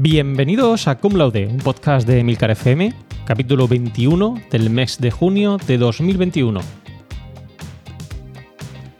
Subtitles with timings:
[0.00, 2.92] Bienvenidos a Cum Laude, un podcast de Milcar FM,
[3.24, 6.60] capítulo 21 del mes de junio de 2021.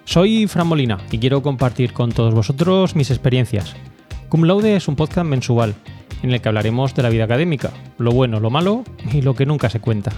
[0.05, 3.77] Soy Fran Molina y quiero compartir con todos vosotros mis experiencias.
[4.29, 5.77] Cum Laude es un podcast mensual
[6.25, 9.47] en el que hablaremos de la vida académica, lo bueno, lo malo y lo que
[9.47, 10.11] nunca se cuenta.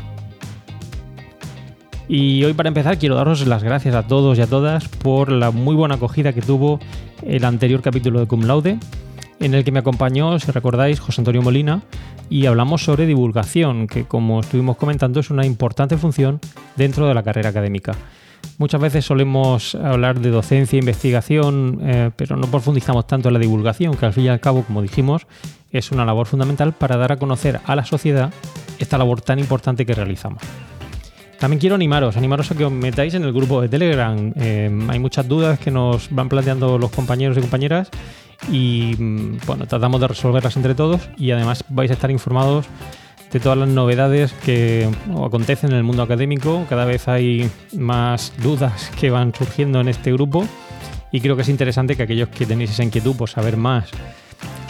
[2.09, 5.51] Y hoy para empezar quiero daros las gracias a todos y a todas por la
[5.51, 6.81] muy buena acogida que tuvo
[7.23, 8.79] el anterior capítulo de Cum Laude
[9.41, 11.83] en el que me acompañó, si recordáis, José Antonio Molina,
[12.29, 16.39] y hablamos sobre divulgación, que como estuvimos comentando es una importante función
[16.77, 17.95] dentro de la carrera académica.
[18.59, 23.41] Muchas veces solemos hablar de docencia e investigación, eh, pero no profundizamos tanto en la
[23.41, 25.27] divulgación, que al fin y al cabo, como dijimos,
[25.73, 28.33] es una labor fundamental para dar a conocer a la sociedad
[28.79, 30.43] esta labor tan importante que realizamos.
[31.41, 34.31] También quiero animaros, animaros a que os metáis en el grupo de Telegram.
[34.37, 37.89] Eh, hay muchas dudas que nos van planteando los compañeros y compañeras
[38.53, 42.67] y mm, bueno, tratamos de resolverlas entre todos y además vais a estar informados
[43.33, 46.67] de todas las novedades que acontecen en el mundo académico.
[46.69, 50.47] Cada vez hay más dudas que van surgiendo en este grupo
[51.11, 53.89] y creo que es interesante que aquellos que tenéis esa inquietud por saber más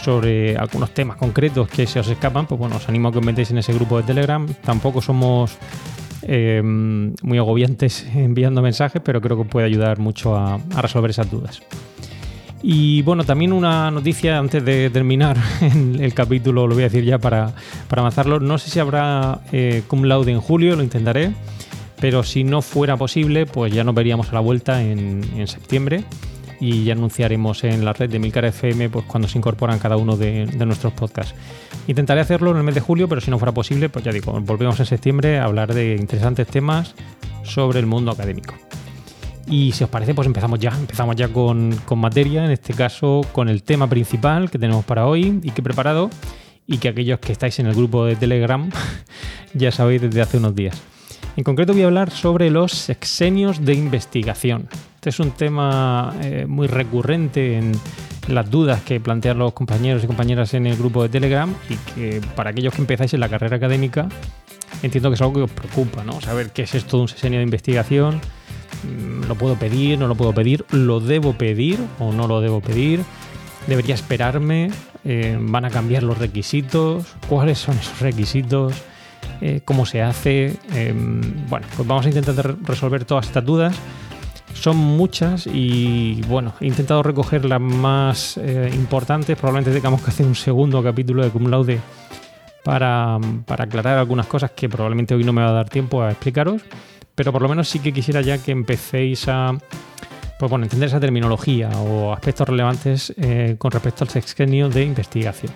[0.04, 3.24] sobre algunos temas concretos que se os escapan, pues bueno, os animo a que os
[3.24, 4.46] metáis en ese grupo de Telegram.
[4.62, 5.58] Tampoco somos
[6.22, 11.62] eh, muy agobiantes enviando mensajes, pero creo que puede ayudar mucho a resolver esas dudas.
[12.62, 15.36] Y bueno, también una noticia antes de terminar
[15.98, 17.54] el capítulo, lo voy a decir ya para,
[17.88, 18.38] avanzarlo.
[18.40, 21.32] No sé si habrá eh, cum laude en julio, lo intentaré,
[22.00, 26.04] pero si no fuera posible, pues ya nos veríamos a la vuelta en, septiembre
[26.60, 30.18] y ya anunciaremos en la red de Milcar FM pues, cuando se incorporan cada uno
[30.18, 31.34] de, nuestros podcasts.
[31.86, 34.38] Intentaré hacerlo en el mes de julio, pero si no fuera posible, pues ya digo,
[34.40, 36.94] volvemos en septiembre a hablar de interesantes temas
[37.42, 38.54] sobre el mundo académico.
[39.46, 43.48] Y si os parece, pues empezamos ya, empezamos ya con, materia, en este caso con
[43.48, 46.10] el tema principal que tenemos para hoy y que he preparado
[46.66, 48.70] y que aquellos que estáis en el grupo de Telegram
[49.54, 50.80] ya sabéis desde hace unos días.
[51.36, 54.68] En concreto voy a hablar sobre los sexenios de investigación.
[54.96, 57.72] Este es un tema eh, muy recurrente en
[58.28, 62.20] las dudas que plantean los compañeros y compañeras en el grupo de Telegram y que
[62.36, 64.08] para aquellos que empezáis en la carrera académica
[64.82, 66.20] entiendo que es algo que os preocupa, ¿no?
[66.20, 68.20] Saber qué es esto de un sexenio de investigación,
[68.82, 69.98] Mm, ¿Lo puedo pedir?
[69.98, 70.64] ¿No lo puedo pedir?
[70.70, 73.00] ¿Lo debo pedir o no lo debo pedir?
[73.66, 74.70] ¿Debería esperarme?
[75.04, 77.14] Eh, ¿Van a cambiar los requisitos?
[77.28, 78.74] ¿Cuáles son esos requisitos?
[79.40, 80.56] Eh, ¿Cómo se hace?
[80.74, 83.76] Em, bueno, pues vamos a intentar resolver todas estas dudas.
[84.52, 89.36] Son muchas y bueno, he intentado recoger las más eh, importantes.
[89.36, 91.80] Probablemente tengamos que hacer un segundo capítulo de Cum Laude
[92.64, 96.10] para, para aclarar algunas cosas que probablemente hoy no me va a dar tiempo a
[96.10, 96.62] explicaros
[97.20, 99.52] pero por lo menos sí que quisiera ya que empecéis a
[100.38, 105.52] pues bueno, entender esa terminología o aspectos relevantes eh, con respecto al sexenio de investigación.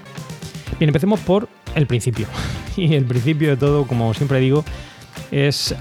[0.78, 2.26] Bien, empecemos por el principio.
[2.76, 4.64] Y el principio de todo, como siempre digo,
[5.30, 5.76] es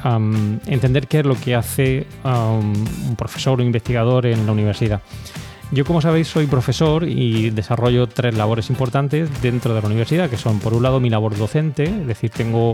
[0.67, 5.01] entender qué es lo que hace un profesor o investigador en la universidad.
[5.71, 10.37] Yo, como sabéis, soy profesor y desarrollo tres labores importantes dentro de la universidad, que
[10.37, 12.73] son, por un lado, mi labor docente, es decir, tengo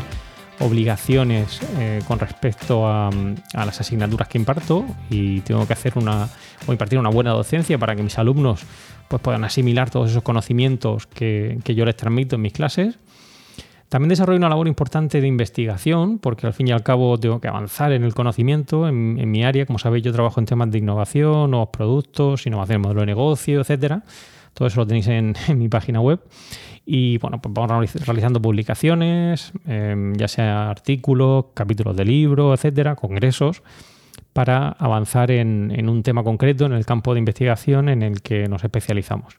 [0.59, 3.09] obligaciones eh, con respecto a,
[3.53, 6.28] las asignaturas que imparto y tengo que hacer una
[6.68, 8.64] o impartir una buena docencia para que mis alumnos
[9.09, 12.97] pues, puedan asimilar todos esos conocimientos que, yo les transmito en mis clases.
[13.90, 17.47] También desarrollo una labor importante de investigación, porque al fin y al cabo tengo que
[17.47, 19.66] avanzar en el conocimiento, en, mi área.
[19.66, 23.62] Como sabéis, yo trabajo en temas de innovación, nuevos productos, innovación de modelo de negocio,
[23.62, 24.03] etcétera.
[24.53, 26.22] Todo eso lo tenéis en mi página web.
[26.86, 33.64] Y bueno, pues vamos realizando publicaciones, em, ya sea artículos, capítulos de libros, etcétera, congresos,
[34.34, 38.64] para avanzar en, un tema concreto en el campo de investigación en el que nos
[38.64, 39.37] especializamos.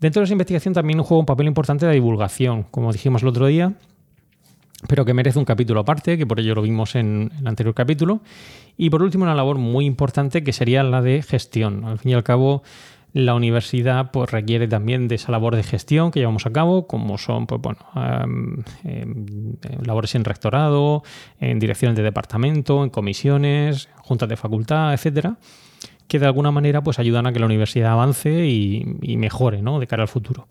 [0.00, 3.46] Dentro de esa investigación también juega un papel importante la divulgación, como dijimos el otro
[3.46, 3.72] día,
[4.86, 8.20] pero que merece un capítulo aparte, que por ello lo vimos en el anterior capítulo.
[8.76, 11.84] Y por último, una labor muy importante que sería la de gestión.
[11.84, 12.62] Al fin y al cabo,
[13.14, 17.16] la universidad pues, requiere también de esa labor de gestión que llevamos a cabo, como
[17.16, 19.56] son pues, bueno, em, em,
[19.86, 21.04] labores en rectorado,
[21.38, 25.36] en direcciones de departamento, en comisiones, juntas de facultad, etcétera,
[26.08, 29.78] que de alguna manera pues, ayudan a que la universidad avance y, y mejore ¿no?
[29.78, 30.48] de cara al futuro.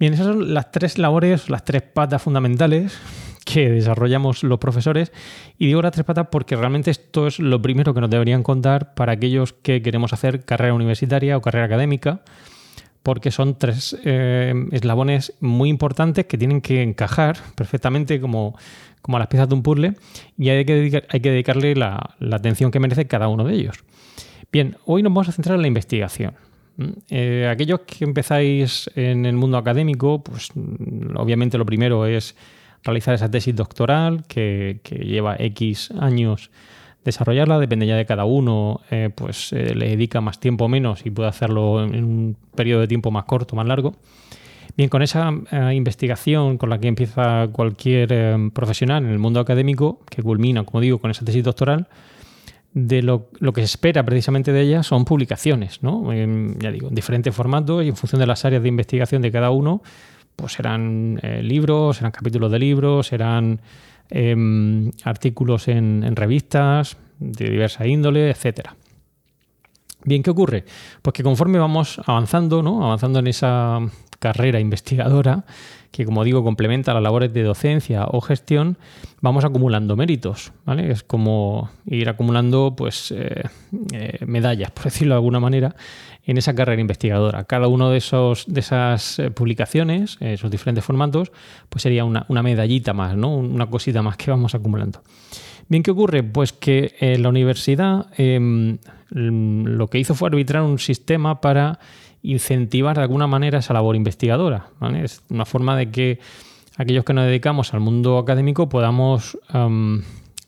[0.00, 2.98] Bien, esas son las tres labores, las tres patas fundamentales
[3.46, 5.12] que desarrollamos los profesores.
[5.56, 8.92] Y digo las tres patas porque realmente esto es lo primero que nos deberían contar
[8.94, 12.22] para aquellos que queremos hacer carrera universitaria o carrera académica,
[13.04, 18.58] porque son tres eh, eslabones muy importantes que tienen que encajar perfectamente como,
[19.00, 19.94] como las piezas de un puzzle
[20.36, 23.84] y hay que, hay que dedicarle la, atención que merece cada uno de ellos.
[24.50, 26.34] Bien, hoy nos vamos a centrar en la investigación.
[27.08, 32.34] Eh, aquellos que empezáis en el mundo académico, pues mm, obviamente lo primero es
[32.86, 36.50] realizar esa tesis doctoral que, lleva X años
[37.04, 41.06] desarrollarla, depende ya de cada uno, eh, pues eh, le dedica más tiempo o menos
[41.06, 43.94] y puede hacerlo en un periodo de tiempo más corto, más largo.
[44.76, 45.32] Bien, con esa
[45.72, 50.98] investigación con la que empieza cualquier profesional en el mundo académico, que culmina, como digo,
[50.98, 51.88] con esa tesis doctoral,
[52.76, 56.12] de lo, que se espera precisamente de ella son publicaciones, ¿no?
[56.12, 59.48] ya digo, en diferentes formatos y en función de las áreas de investigación de cada
[59.48, 59.80] uno,
[60.36, 63.60] pues serán eh, libros, serán capítulos de libros, serán
[64.10, 68.76] em, artículos en, revistas de diversa índole, etcétera.
[70.06, 70.64] Bien, ¿qué ocurre?
[71.02, 72.84] Pues que conforme vamos avanzando, ¿no?
[72.84, 73.80] Avanzando en esa
[74.20, 75.44] carrera investigadora,
[75.90, 78.78] que como digo complementa las labores de docencia o gestión,
[79.20, 80.92] vamos acumulando méritos, ¿vale?
[80.92, 83.42] Es como ir acumulando pues eh,
[83.92, 85.74] eh, medallas, por decirlo de alguna manera,
[86.24, 87.42] en esa carrera investigadora.
[87.42, 91.32] Cada uno de, esos, de esas eh, publicaciones, esos diferentes formatos,
[91.68, 93.34] pues sería una, medallita más, ¿no?
[93.34, 95.02] Una cosita más que vamos acumulando.
[95.68, 96.22] Bien, ¿qué ocurre?
[96.22, 98.78] Pues que en la universidad em,
[99.10, 101.80] lo que hizo fue arbitrar un sistema para
[102.22, 104.68] incentivar de alguna manera esa labor investigadora.
[105.02, 106.20] Es una forma de que
[106.76, 109.38] aquellos que nos dedicamos al mundo académico podamos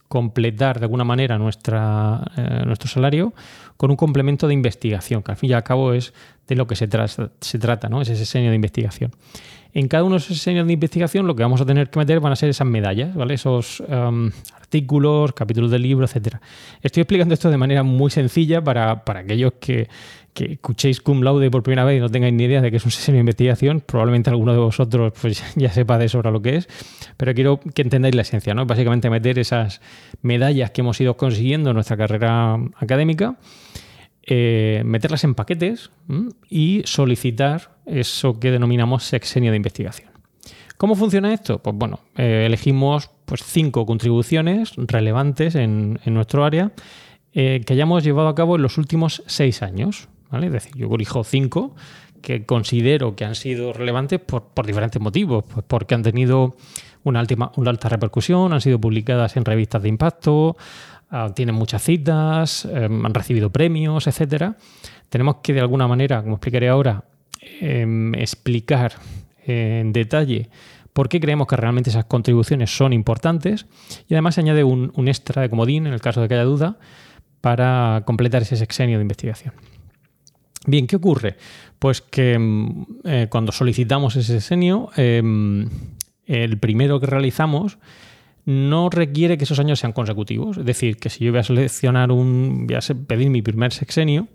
[0.08, 3.34] completar de alguna manera eh, nuestro salario
[3.76, 6.14] con un complemento de investigación, que al fin y al cabo es
[6.48, 6.88] de lo que se,
[7.40, 8.02] se trata, ¿no?
[8.02, 9.12] es ese diseño de investigación.
[9.74, 12.20] En cada uno de esos diseños de investigación lo que vamos a tener que meter
[12.20, 13.34] van a ser esas medallas, ¿vale?
[13.34, 13.82] esos
[14.56, 16.36] artículos, capítulos de libro, etc.
[16.82, 19.88] Estoy explicando esto de manera muy sencilla para, para aquellos que,
[20.32, 22.84] que escuchéis cum laude por primera vez y no tengáis ni idea de que es
[22.84, 26.56] un sistema de investigación, probablemente alguno de vosotros pues, ya sepa de sobra lo que
[26.56, 26.68] es,
[27.16, 28.64] pero quiero que entendáis la esencia, ¿no?
[28.64, 29.80] Básicamente meter esas
[30.22, 33.36] medallas que hemos ido consiguiendo en nuestra carrera académica,
[34.30, 35.90] eh, meterlas en paquetes
[36.50, 40.10] y solicitar eso que denominamos sexenio de investigación.
[40.76, 41.60] ¿Cómo funciona esto?
[41.60, 46.72] Pues bueno, eh, elegimos pues, cinco contribuciones relevantes en, nuestro área
[47.32, 50.08] eh, que hayamos llevado a cabo en los últimos seis años.
[50.30, 51.74] Es decir, yo elijo cinco
[52.20, 56.54] que considero que han sido relevantes por, diferentes motivos, pues porque han tenido
[57.02, 60.56] una, alta repercusión, han sido publicadas en revistas de impacto,
[61.10, 64.56] ah, tienen muchas citas, em, han recibido premios, etcétera.
[65.08, 67.04] Tenemos que de alguna manera, como explicaré ahora,
[67.60, 68.92] em, explicar
[69.46, 70.50] en detalle
[70.92, 73.66] por qué creemos que realmente esas contribuciones son importantes
[74.08, 76.76] y además se añade un, extra de comodín en el caso de que haya duda
[77.40, 79.54] para completar ese sexenio de investigación.
[80.66, 81.36] Bien, ¿qué ocurre?
[81.78, 84.40] Pues que mm, eh, cuando solicitamos ese
[84.96, 85.68] em,
[86.26, 87.78] el primero que realizamos
[88.48, 90.56] no requiere que esos años sean consecutivos.
[90.56, 94.26] Es decir, que si yo voy a seleccionar un, voy a pedir mi primer sexenio,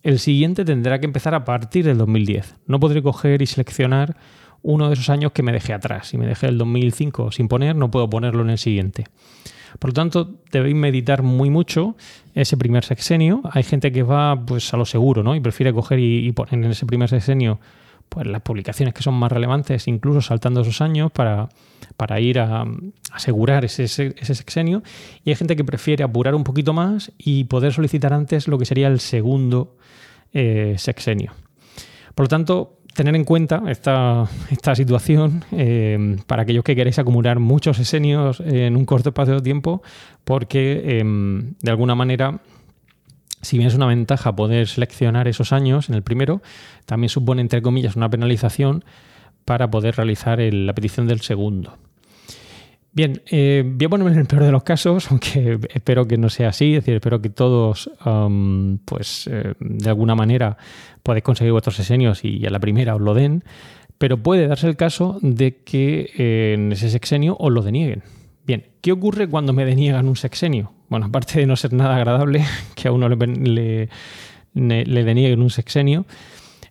[0.03, 2.57] el siguiente tendrá que empezar a partir del 2010.
[2.67, 4.17] No podré coger y seleccionar
[4.65, 6.07] uno de esos años que me dejé atrás.
[6.07, 9.05] Si me dejé el 2005 sin poner, no puedo ponerlo en el siguiente.
[9.77, 11.95] Por lo tanto, debéis meditar muy mucho
[12.33, 13.41] ese primer sexenio.
[13.51, 15.35] Hay gente que va pues a lo seguro, ¿no?
[15.35, 17.59] Y prefiere coger y, poner en ese primer sexenio
[18.09, 21.49] pues las publicaciones que son más relevantes, incluso saltando esos años para,
[21.97, 22.65] para ir a,
[23.11, 24.81] asegurar ese, sexenio.
[25.23, 28.65] Y hay gente que prefiere apurar un poquito más y poder solicitar antes lo que
[28.65, 29.75] sería el segundo
[30.33, 31.33] eh, sexenio.
[32.15, 34.27] Por lo tanto, tener en cuenta esta,
[34.73, 39.83] situación eh, para aquellos que queréis acumular muchos esenios en un corto espacio de tiempo,
[40.23, 42.39] porque em, de alguna manera,
[43.41, 46.41] si bien es una ventaja poder seleccionar esos años en el primero,
[46.85, 48.85] también supone, entre comillas, una penalización
[49.43, 51.77] para poder realizar la petición del segundo.
[52.95, 56.29] Bien, eh, voy a ponerme en el peor de los casos, aunque espero que no
[56.29, 57.91] sea así, es decir, espero que todos,
[58.85, 60.57] pues, eh, de alguna manera
[61.03, 63.43] podéis conseguir vuestros sexenios y a la primera os lo den,
[63.97, 68.03] pero puede darse el caso de que eh, en ese sexenio os lo denieguen.
[68.47, 70.71] Bien, ¿qué ocurre cuando me deniegan un sexenio?
[70.87, 73.89] Bueno, aparte de no ser nada agradable que a uno le,
[74.53, 76.05] le denieguen un sexenio,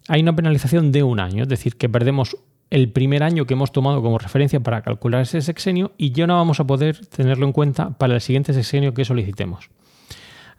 [0.08, 2.38] hay una penalización de un año, es decir, que perdemos
[2.70, 6.36] el primer año que hemos tomado como referencia para calcular ese sexenio y ya no
[6.36, 9.70] vamos a poder tenerlo en cuenta para el siguiente sexenio que solicitemos.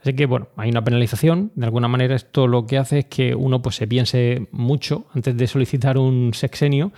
[0.01, 1.51] Así que bueno, hay una penalización.
[1.55, 5.35] De alguna manera esto lo que hace es que uno pues, se piense mucho antes
[5.35, 6.93] de solicitar un sexenio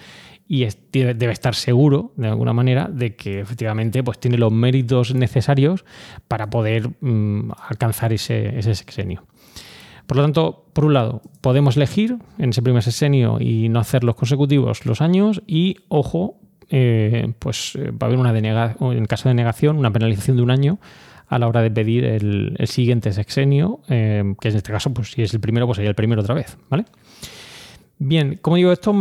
[0.46, 5.84] y debe estar seguro, de alguna manera, de que efectivamente pues, tiene los méritos necesarios
[6.28, 9.24] para poder mm, alcanzar ese, ese sexenio.
[10.08, 14.06] Por lo tanto, por un lado, podemos elegir en ese primer sexenio y no hacer
[14.06, 19.06] los consecutivos los años y, ojo, eh, pues eh, va a haber una denegación, en
[19.06, 20.80] caso de negación, una penalización de un año
[21.28, 25.24] a la hora de pedir el, siguiente sexenio, eh, que en este caso, pues si
[25.24, 26.86] es el primero, pues sería el primero otra vez, ¿vale?
[28.00, 28.96] Bien, como digo, estos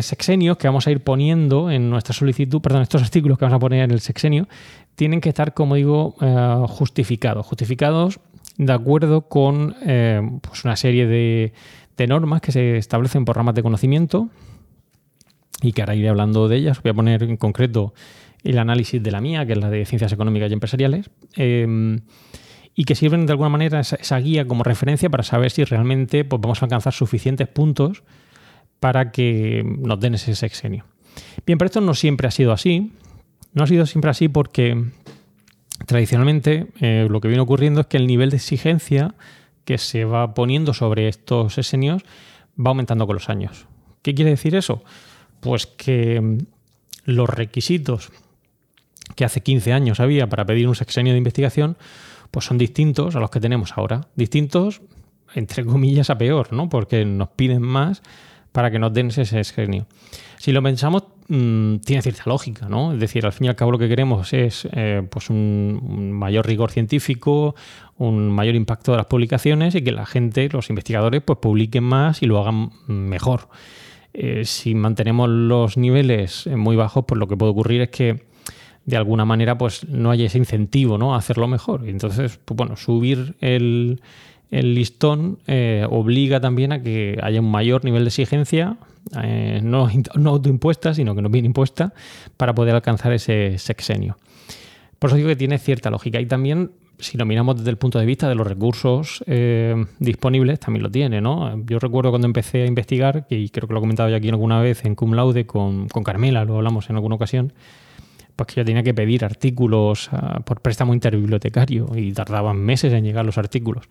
[0.00, 3.60] sexenios que vamos a ir poniendo en nuestra solicitud, perdón, estos artículos que vamos a
[3.60, 4.48] poner en el sexenio,
[4.94, 6.16] tienen que estar, como digo,
[6.66, 7.46] justificados.
[7.46, 8.18] Justificados
[8.60, 11.52] de acuerdo con eh, pues una serie de,
[12.06, 14.30] normas que se establecen por ramas de conocimiento
[15.60, 16.82] y que ahora iré hablando de ellas.
[16.82, 17.92] Voy a poner en concreto
[18.42, 22.00] el análisis de la mía, que es la de ciencias económicas y empresariales, em,
[22.74, 26.40] y que sirven de alguna manera esa, guía como referencia para saber si realmente pues,
[26.40, 28.02] vamos a alcanzar suficientes puntos
[28.78, 30.84] para que nos den ese sexenio.
[31.46, 32.92] Bien, pero esto no siempre ha sido así.
[33.52, 34.84] No ha sido siempre así porque
[35.86, 39.14] tradicionalmente eh, lo que viene ocurriendo es que el nivel de exigencia
[39.64, 42.02] que se va poniendo sobre estos sexenios
[42.58, 43.66] va aumentando con los años.
[44.02, 44.82] ¿Qué quiere decir eso?
[45.40, 46.38] Pues que mm,
[47.04, 48.10] los requisitos
[49.16, 51.76] que hace 15 años había para pedir un sexenio de investigación,
[52.30, 54.08] pues son distintos a los que tenemos ahora.
[54.14, 54.82] Distintos,
[55.34, 56.68] entre comillas, a peor, ¿no?
[56.68, 58.02] Porque nos piden más
[58.52, 59.86] para que nos den ese sexenio.
[60.38, 62.92] Si lo pensamos, mm, tiene cierta lógica, ¿no?
[62.92, 66.46] Es decir, al fin y al cabo lo que queremos es eh, pues un, mayor
[66.46, 67.54] rigor científico,
[67.98, 72.22] un mayor impacto de las publicaciones y que la gente, los investigadores, pues publiquen más
[72.22, 73.48] y lo hagan mejor.
[74.12, 78.30] Eh, si mantenemos los niveles muy bajos, pues lo que puede ocurrir es que
[78.86, 81.14] de alguna manera pues no haya ese incentivo ¿no?
[81.14, 81.86] a hacerlo mejor.
[81.88, 84.00] Entonces, pues bueno, subir el,
[84.50, 88.76] el listón eh, obliga también a que haya un mayor nivel de exigencia,
[89.22, 91.92] eh, no, no, autoimpuesta, sino que no bien impuesta,
[92.36, 94.16] para poder alcanzar ese sexenio.
[94.98, 96.20] Por eso digo que tiene cierta lógica.
[96.20, 100.60] Y también, si lo miramos desde el punto de vista de los recursos eh, disponibles,
[100.60, 101.20] también lo tiene.
[101.20, 101.64] ¿no?
[101.64, 104.60] Yo recuerdo cuando empecé a investigar, y creo que lo he comentado ya aquí alguna
[104.60, 107.54] vez en Cum Laude con, con Carmela, lo hablamos en alguna ocasión,
[108.36, 113.04] pues que yo tenía que pedir artículos ah, por préstamo interbibliotecario y tardaban meses en
[113.04, 113.88] llegar los artículos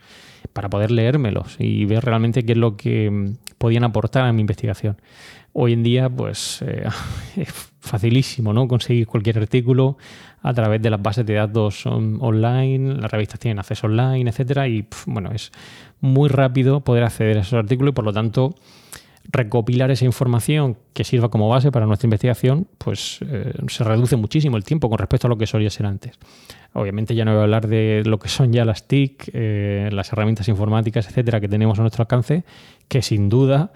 [0.53, 4.41] para poder leérmelos y ver realmente qué es lo que mm, podían aportar a mi
[4.41, 4.97] investigación.
[5.53, 6.87] Hoy en día, pues eh,
[7.35, 8.67] es facilísimo, ¿no?
[8.67, 9.97] Conseguir cualquier artículo
[10.41, 14.87] a través de las bases de datos online, las revistas tienen acceso online, etcétera, y
[15.05, 15.51] bueno, es
[15.99, 18.55] muy rápido poder acceder a esos artículos y por lo tanto
[19.31, 24.57] recopilar esa información que sirva como base para nuestra investigación, pues eh, se reduce muchísimo
[24.57, 26.17] el tiempo con respecto a lo que solía ser antes.
[26.73, 30.11] Obviamente ya no voy a hablar de lo que son ya las TIC, eh, las
[30.11, 32.43] herramientas informáticas, etcétera, que tenemos a nuestro alcance,
[32.87, 33.71] que sin duda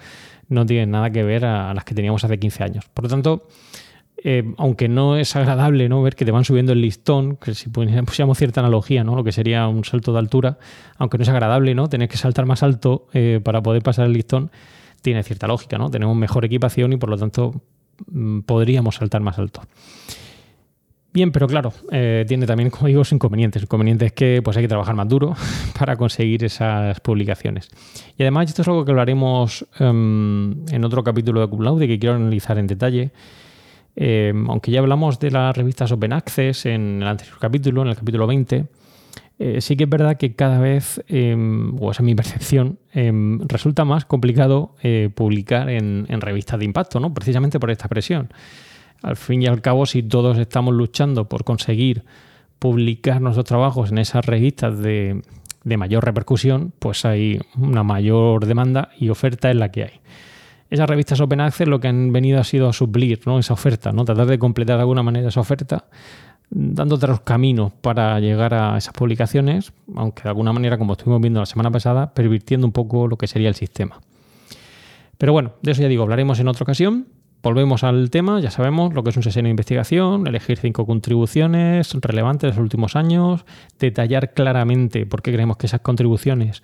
[0.50, 2.86] no tienen nada que ver a, las que teníamos hace 15 años.
[2.94, 3.48] Por lo tanto,
[4.24, 6.02] eh, aunque no es agradable ¿no?
[6.02, 9.16] ver que te van subiendo el listón, que si pusiéramos cierta analogía, ¿no?
[9.16, 10.58] lo que sería un salto de altura,
[10.98, 11.90] aunque no es agradable ¿no?
[11.90, 13.08] tener que saltar más alto
[13.44, 14.52] para poder pasar el listón,
[15.03, 15.91] tiene cierta lógica, ¿no?
[15.91, 17.62] Tenemos mejor equipación y por lo tanto
[18.07, 19.62] mm, podríamos saltar más alto.
[21.13, 23.62] Bien, pero claro, eh, tiene también, como digo, inconvenientes.
[23.62, 25.36] El inconveniente es que pues, hay que trabajar más duro
[25.77, 27.69] para conseguir esas publicaciones.
[28.17, 32.15] Y además, esto es algo que hablaremos em, en otro capítulo de Cum que quiero
[32.15, 33.12] analizar en detalle.
[33.95, 37.95] Em, aunque ya hablamos de las revistas Open Access en el anterior capítulo, en el
[37.95, 38.65] capítulo 20,
[39.40, 43.40] eh, sí que es verdad que cada vez, em, o esa es mi percepción, em,
[43.48, 47.13] resulta más complicado eh, publicar en, revistas de impacto, ¿no?
[47.13, 48.30] precisamente por esta presión.
[49.02, 52.06] Al fin y al cabo, si todos estamos luchando por conseguir
[52.60, 55.22] publicar nuestros trabajos en esas revistas de,
[55.66, 60.00] mayor repercusión, pues hay una mayor demanda y oferta en la que hay.
[60.70, 64.06] Esas revistas Open Access lo que han venido ha sido a suplir esa oferta, ¿no?
[64.06, 65.86] tratar de completar de alguna manera esa oferta
[66.55, 71.39] dando otros caminos para llegar a esas publicaciones, aunque de alguna manera, como estuvimos viendo
[71.39, 74.00] la semana pasada, pervirtiendo un poco lo que sería el sistema.
[75.17, 77.07] Pero bueno, de eso ya digo, hablaremos en otra ocasión.
[77.41, 81.93] volvemos al tema, ya sabemos lo que es un sexenio de investigación, elegir cinco contribuciones
[81.93, 83.45] relevantes de los últimos años,
[83.79, 86.63] detallar claramente por qué creemos que esas contribuciones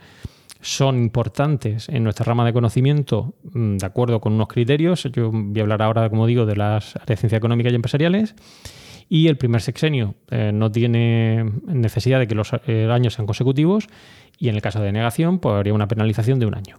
[0.62, 5.04] son importantes en nuestra rama de conocimiento mm, de acuerdo con unos criterios.
[5.12, 8.36] Yo voy a hablar ahora, como digo, de las áreas de ciencia económica y empresariales.
[9.10, 13.88] Y el primer sexenio eh, no tiene necesidad de que los eh, años sean consecutivos
[14.38, 16.78] y en el caso de negación pues habría una penalización de un año.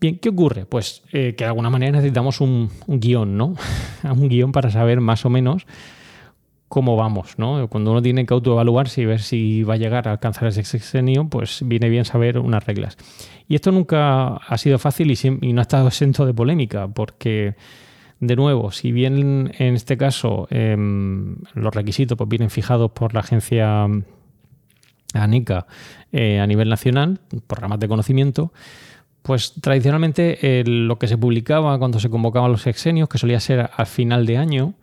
[0.00, 0.64] Bien, ¿qué ocurre?
[0.64, 3.54] Pues eh, que de alguna manera necesitamos un, un guion, ¿no?
[4.04, 5.66] un guion para saber más o menos
[6.72, 7.68] cómo vamos, ¿no?
[7.68, 11.28] Cuando uno tiene que autoevaluarse y ver si va a llegar a alcanzar ese sexenio,
[11.28, 12.96] pues viene bien saber unas reglas.
[13.46, 17.56] Y esto nunca ha sido fácil y, no ha estado exento de polémica, porque,
[18.22, 23.20] de nuevo, si bien en este caso em, los requisitos pues, vienen fijados por la
[23.20, 23.88] agencia
[25.12, 25.66] ANICA
[26.12, 28.52] eh, a nivel nacional, por ramas de conocimiento,
[29.22, 33.86] pues tradicionalmente lo que se publicaba cuando se convocaban los sexenios, que solía ser al
[33.86, 34.74] final de año,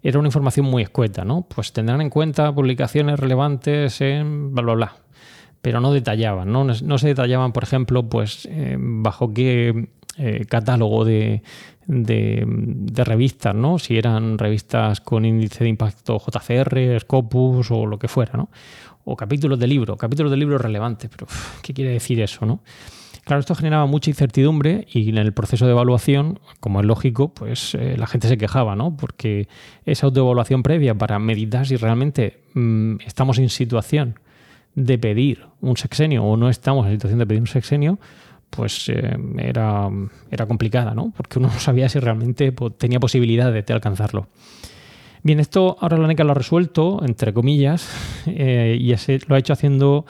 [0.00, 1.46] era una información muy escueta, ¿no?
[1.48, 4.96] Pues tendrán en cuenta publicaciones relevantes en bla, bla, bla.
[5.62, 6.64] Pero no detallaban, ¿no?
[6.64, 11.42] No se detallaban, por ejemplo, pues eh, bajo qué eh, catálogo de,
[11.86, 13.78] revistas, ¿no?
[13.78, 18.48] Si eran revistas con índice de impacto JCR, Scopus o lo que fuera, ¿no?
[19.04, 21.26] O capítulos de libro, capítulos de libro relevantes, pero
[21.62, 22.60] ¿qué quiere decir eso, no?
[23.24, 27.74] Claro, esto generaba mucha incertidumbre y en el proceso de evaluación, como es lógico, pues
[27.74, 28.96] eh, la gente se quejaba, ¿no?
[28.96, 29.48] Porque
[29.86, 34.18] esa autoevaluación previa para meditar si realmente mm, estamos en situación
[34.74, 37.98] de pedir un sexenio o no estamos en situación de pedir un sexenio,
[38.54, 39.88] pues eh, era,
[40.30, 41.12] era complicada, ¿no?
[41.16, 44.28] Porque uno no sabía si realmente tenía posibilidad de, alcanzarlo.
[45.22, 47.88] Bien, esto ahora la NECA lo ha resuelto, entre comillas,
[48.26, 48.94] eh, y
[49.26, 50.06] lo ha hecho haciendo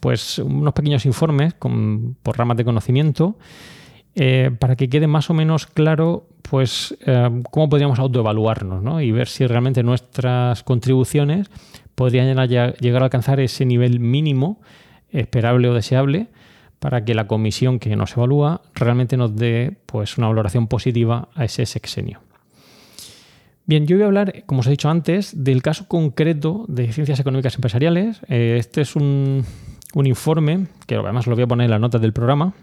[0.00, 3.36] pues unos pequeños informes con, por ramas de conocimiento
[4.14, 6.96] eh, para que quede más o menos claro pues
[7.50, 9.02] cómo podríamos autoevaluarnos ¿no?
[9.02, 11.48] y ver si realmente nuestras contribuciones
[11.94, 14.58] podrían llegar a alcanzar ese nivel mínimo
[15.10, 16.28] esperable o deseable
[16.80, 21.44] para que la comisión que nos evalúa realmente nos dé pues, una valoración positiva a
[21.44, 22.20] ese sexenio.
[23.66, 27.20] Bien, yo voy a hablar, como os he dicho antes, del caso concreto de ciencias
[27.20, 28.20] económicas empresariales.
[28.28, 29.44] Eh, este es un,
[29.94, 32.54] un informe, que además lo voy a poner en las notas del programa,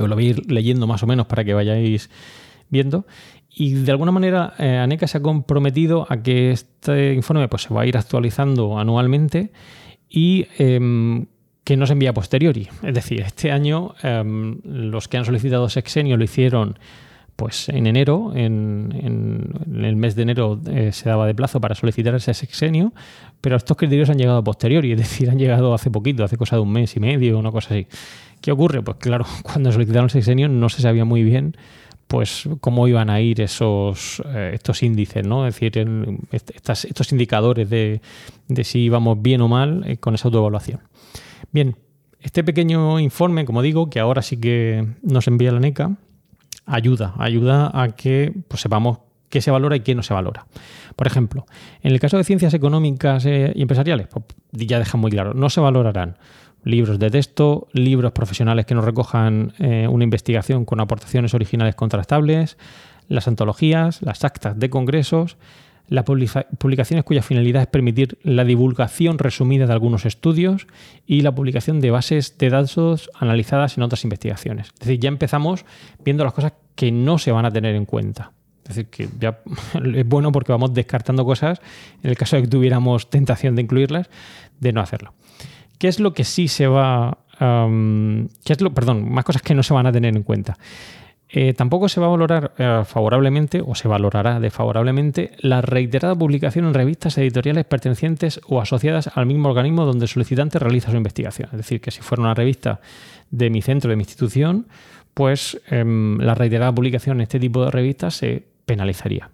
[0.00, 2.08] os lo voy a ir leyendo más o menos para que vayáis
[2.70, 3.06] viendo.
[3.50, 7.74] Y de alguna manera eh, ANECA se ha comprometido a que este informe pues, se
[7.74, 9.52] va a ir actualizando anualmente
[10.08, 11.26] y em,
[11.64, 12.68] que no se envía a posteriori.
[12.82, 16.78] Es decir, este año em, los que han solicitado sexenio lo hicieron
[17.36, 22.14] pues en enero, en, el mes de enero eh, se daba de plazo para solicitar
[22.14, 22.92] ese sexenio,
[23.40, 26.56] pero estos criterios han llegado a posteriori, es decir, han llegado hace poquito, hace cosa
[26.56, 27.86] de un mes y medio, una cosa así.
[28.40, 28.82] ¿Qué ocurre?
[28.82, 31.56] Pues claro, cuando solicitaron el sexenio no se sabía muy bien
[32.06, 35.46] pues cómo iban a ir esos eh, estos índices, ¿no?
[35.46, 35.82] Es decir,
[36.30, 38.02] estos indicadores de,
[38.64, 40.80] si íbamos bien o mal eh, con esa autoevaluación.
[41.50, 41.76] Bien,
[42.20, 45.96] este pequeño informe, como digo, que ahora sí que nos envía la NECA,
[46.66, 50.46] ayuda, ayuda a que pues, sepamos qué se valora y qué no se valora.
[50.94, 51.46] Por ejemplo,
[51.82, 55.50] en el caso de ciencias económicas eh, y empresariales, pues, ya deja muy claro, no
[55.50, 56.16] se valorarán
[56.64, 62.56] libros de texto, libros profesionales que no recojan eh, una investigación con aportaciones originales contrastables,
[63.08, 65.38] las antologías, las actas de congresos,
[65.92, 70.66] las publicaciones cuya finalidad es permitir la divulgación resumida de algunos estudios
[71.06, 74.68] y la publicación de bases de datos analizadas en otras investigaciones.
[74.68, 75.66] Es decir, ya empezamos
[76.02, 78.32] viendo las cosas que no se van a tener en cuenta.
[78.62, 79.40] Es decir, que ya
[79.94, 81.60] es bueno porque vamos descartando cosas
[82.02, 84.08] en el caso de que tuviéramos tentación de incluirlas,
[84.60, 85.12] de no hacerlo.
[85.76, 87.18] ¿Qué es lo que sí se va...
[87.38, 90.56] ¿qué es lo, perdón, más cosas que no se van a tener en cuenta.
[91.34, 96.66] Eh, tampoco se va a valorar eh, favorablemente o se valorará desfavorablemente la reiterada publicación
[96.66, 101.48] en revistas editoriales pertenecientes o asociadas al mismo organismo donde el solicitante realiza su investigación.
[101.52, 102.82] Es decir, que si fuera una revista
[103.30, 104.66] de mi centro, de mi institución,
[105.14, 109.30] pues em, la reiterada publicación en este tipo de revistas se penalizaría.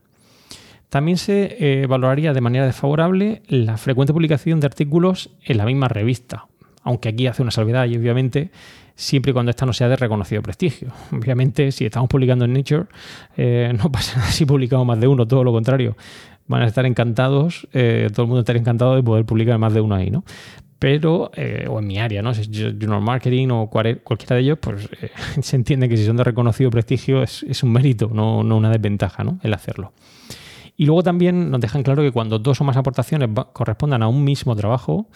[0.90, 5.88] También se eh, valoraría de manera desfavorable la frecuente publicación de artículos en la misma
[5.88, 6.46] revista,
[6.84, 8.52] aunque aquí hace una salvedad y obviamente
[8.98, 10.88] siempre y cuando esta no sea de reconocido prestigio.
[11.12, 12.87] Obviamente, si estamos publicando en Nature,
[13.37, 15.96] eh, no pasa nada si publicamos más de uno, todo lo contrario.
[16.48, 19.80] Van a estar encantados, eh, todo el mundo estará encantado de poder publicar más de
[19.80, 20.24] uno ahí, ¿no?
[20.78, 22.34] Pero, eh, o en mi área, ¿no?
[22.34, 24.88] Si es Journal Marketing o cualquiera de ellos, pues
[25.40, 29.22] se entiende que si son de reconocido prestigio es, un mérito, no, no, una desventaja,
[29.24, 29.38] ¿no?
[29.42, 29.92] El hacerlo.
[30.76, 34.24] Y luego también nos dejan claro que cuando dos o más aportaciones correspondan a un
[34.24, 35.08] mismo trabajo,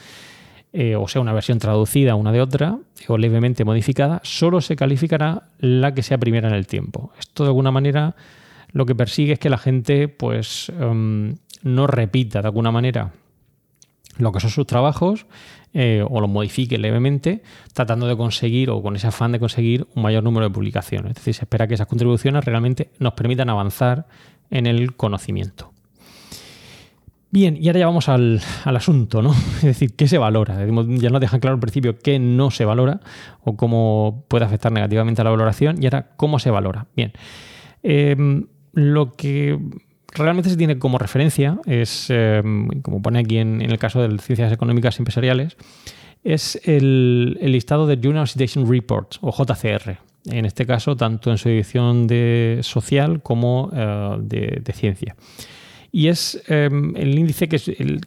[0.73, 5.49] eh, o sea, una versión traducida una de otra o levemente modificada, solo se calificará
[5.59, 7.13] la que sea primera en el tiempo.
[7.19, 8.17] Esto de alguna manera
[8.73, 13.13] lo que persigue es que la gente pues em, no repita de alguna manera
[14.19, 15.27] lo que son sus trabajos
[15.75, 20.03] eh, o lo modifique levemente, tratando de conseguir o con ese afán de conseguir un
[20.03, 21.11] mayor número de publicaciones.
[21.13, 24.07] Es decir, se espera que esas contribuciones realmente nos permitan avanzar
[24.51, 25.72] en el conocimiento.
[27.33, 29.31] Bien, y ahora ya vamos al, asunto, ¿no?
[29.57, 30.67] Es decir, ¿qué se valora?
[30.67, 33.01] Ya nos dejan claro al principio qué no se valora
[33.41, 36.89] o cómo puede afectar negativamente a la valoración y ahora cómo se valora.
[36.95, 37.13] Bien,
[37.83, 39.59] em, lo que
[40.13, 44.53] realmente se tiene como referencia es, em, como pone aquí en, el caso de Ciencias
[44.53, 45.57] Económicas y Empresariales,
[46.25, 49.97] es el, listado de Junior Citation Reports o JCR.
[50.27, 55.17] En este caso, tanto en su edición de social como eh, de ciencia
[55.95, 57.59] y es em, el índice que,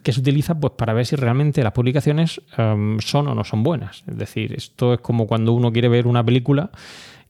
[0.02, 3.62] que, se utiliza pues, para ver si realmente las publicaciones em, son o no son
[3.62, 4.02] buenas.
[4.08, 6.72] Es decir, esto es como cuando uno quiere ver una película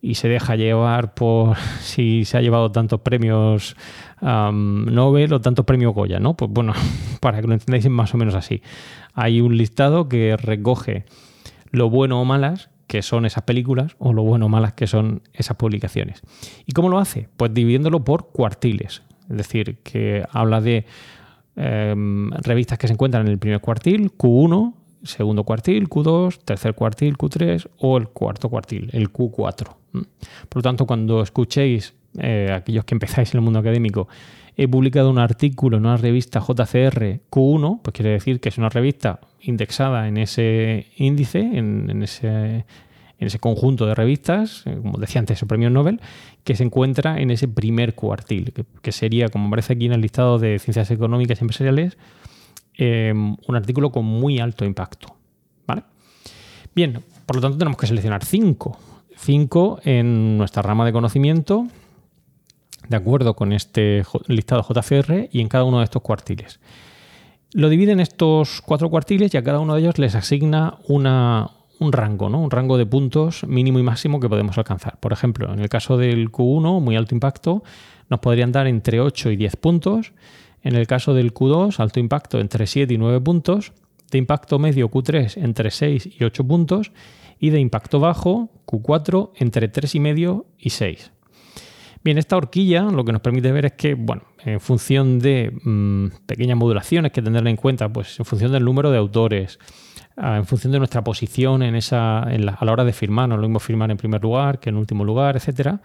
[0.00, 3.76] y se deja llevar por si se ha llevado tantos premios
[4.22, 6.34] um, Nobel o tantos premios Goya, ¿no?
[6.38, 6.72] Pues bueno,
[7.20, 8.62] para que lo entendáis más o menos así.
[9.12, 11.04] Hay un listado que recoge
[11.70, 15.20] lo bueno o malas que son esas películas o lo bueno o malas que son
[15.34, 16.22] esas publicaciones.
[16.64, 17.28] ¿Y cómo lo hace?
[17.36, 19.02] Pues dividiéndolo por cuartiles.
[19.30, 20.84] Es decir, que habla de
[21.56, 27.16] em, revistas que se encuentran en el primer cuartil, Q1, segundo cuartil, Q2, tercer cuartil,
[27.16, 29.66] Q3 o el cuarto cuartil, el Q4.
[29.92, 34.08] Por lo tanto, cuando escuchéis, eh, aquellos que empezáis en el mundo académico,
[34.56, 38.70] he publicado un artículo en una revista JCR Q1, pues quiere decir que es una
[38.70, 42.64] revista indexada en ese índice, en ese,
[43.18, 46.00] en ese conjunto de revistas, eh, como decía antes, el premio Nobel,
[46.44, 48.52] que se encuentra en ese primer cuartil,
[48.82, 51.96] que, sería, como aparece aquí en el listado de ciencias económicas y empresariales,
[52.74, 55.14] em, un artículo con muy alto impacto.
[55.66, 55.84] ¿vale?
[56.74, 58.78] Bien, por lo tanto tenemos que seleccionar cinco.
[59.16, 61.66] Cinco en nuestra rama de conocimiento,
[62.88, 66.60] de acuerdo con este listado JFR y en cada uno de estos cuartiles.
[67.52, 71.92] Lo dividen estos cuatro cuartiles y a cada uno de ellos les asigna una, un
[71.92, 72.40] rango, ¿no?
[72.40, 74.98] Un rango de puntos mínimo y máximo que podemos alcanzar.
[75.00, 77.62] Por ejemplo, en el caso del Q1, muy alto impacto,
[78.08, 80.12] nos podrían dar entre 8 y 10 puntos.
[80.62, 83.72] En el caso del Q2, alto impacto, entre 7 y 9 puntos.
[84.10, 86.92] De impacto medio Q3, entre 6 y 8 puntos.
[87.38, 91.12] Y de impacto bajo, Q4, entre 3 y medio y 6.
[92.06, 96.24] Bien, esta horquilla lo que nos permite ver es que, bueno, en función de mm,
[96.24, 99.58] pequeñas modulaciones que tenerla en cuenta, pues en función del número de autores,
[100.16, 103.58] en función de nuestra posición en esa, a la hora de firmar, no lo mismo
[103.58, 105.80] firmar en primer lugar que en último lugar, etcétera,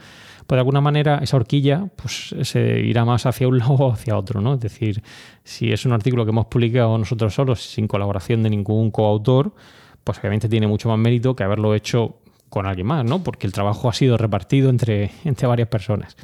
[0.45, 4.15] pues de alguna manera esa horquilla pues, se irá más hacia un lado o hacia
[4.15, 4.41] otro.
[4.41, 4.53] ¿no?
[4.53, 5.01] Es decir,
[5.43, 9.55] si es un artículo que hemos publicado nosotros solos sin colaboración de ningún coautor,
[10.03, 12.20] pues obviamente tiene mucho más mérito que haberlo hecho
[12.51, 13.23] con alguien más, ¿no?
[13.23, 16.17] porque el trabajo ha sido repartido entre, entre varias personas.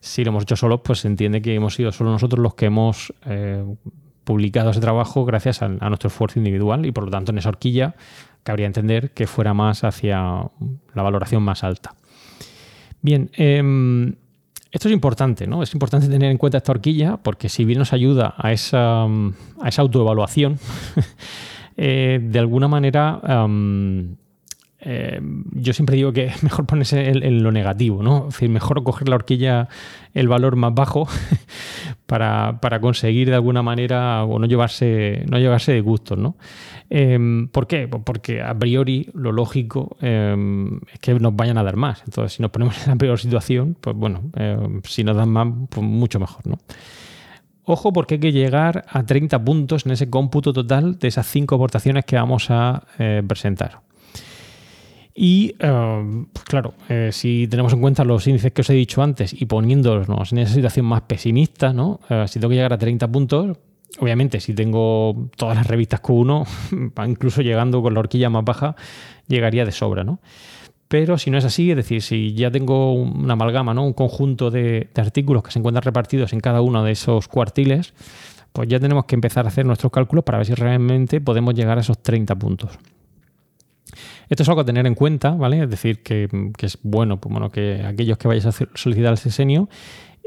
[0.00, 2.66] Si lo hemos hecho solos, pues se entiende que hemos sido solo nosotros los que
[2.66, 3.64] hemos eh,
[4.24, 7.94] publicado ese trabajo gracias a, nuestro esfuerzo individual y por lo tanto en esa horquilla
[8.42, 10.20] cabría entender que fuera más hacia
[10.94, 11.94] la valoración más alta.
[13.00, 14.16] Bien, em,
[14.72, 15.62] esto es importante, ¿no?
[15.62, 19.68] Es importante tener en cuenta esta horquilla porque si bien nos ayuda a esa, a
[19.68, 20.58] esa autoevaluación,
[21.76, 23.20] eh, de alguna manera
[24.84, 28.28] yo siempre digo que es mejor ponerse en, lo negativo, ¿no?
[28.28, 29.68] Es decir, mejor coger la horquilla
[30.14, 31.06] el valor más bajo
[32.06, 36.36] para, conseguir de alguna manera o no llevarse, no llevarse de gustos, ¿no?
[36.90, 37.88] Em, ¿Por qué?
[37.88, 42.02] Pues porque a priori lo lógico em, es que nos vayan a dar más.
[42.04, 45.48] Entonces, si nos ponemos en la peor situación, pues bueno, em, si nos dan más,
[45.70, 46.58] pues mucho mejor, ¿no?
[47.64, 51.54] Ojo porque hay que llegar a 30 puntos en ese cómputo total de esas cinco
[51.54, 53.80] aportaciones que vamos a eh, presentar.
[55.14, 59.02] Y em, pues claro, eh, si tenemos en cuenta los índices que os he dicho
[59.02, 62.00] antes y poniéndonos en esa situación más pesimista, ¿no?
[62.08, 63.58] Eh, si tengo que llegar a 30 puntos,
[63.98, 66.46] obviamente si tengo todas las revistas Q1,
[67.08, 68.74] incluso llegando con la horquilla más baja,
[69.28, 70.20] llegaría de sobra, ¿no?
[70.88, 73.82] Pero si no es así, es decir, si ya tengo una amalgama, ¿no?
[73.82, 77.94] un conjunto de, de artículos que se encuentran repartidos en cada uno de esos cuartiles,
[78.52, 81.78] pues ya tenemos que empezar a hacer nuestros cálculos para ver si realmente podemos llegar
[81.78, 82.78] a esos 30 puntos.
[84.32, 85.62] Esto es algo a tener en cuenta, ¿vale?
[85.62, 86.26] Es decir, que,
[86.62, 89.68] es bueno, pues bueno, que aquellos que vayáis a solicitar el sesenio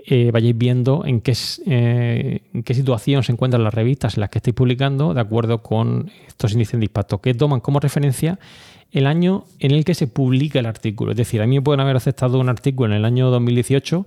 [0.05, 1.33] eh, vayáis viendo en qué,
[1.65, 5.63] eh, en qué situación se encuentran las revistas en las que estáis publicando de acuerdo
[5.63, 8.37] con estos índices de impacto, que toman como referencia
[8.91, 11.13] el año en el que se publica el artículo.
[11.13, 14.05] Es decir, a mí me pueden haber aceptado un artículo en el año 2018,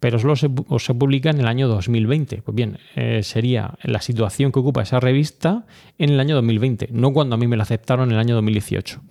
[0.00, 2.40] pero solo se, se publica en el año 2020.
[2.40, 5.66] Pues bien, eh, sería la situación que ocupa esa revista
[5.98, 9.02] en el año 2020, no cuando a mí me la aceptaron en el año 2018.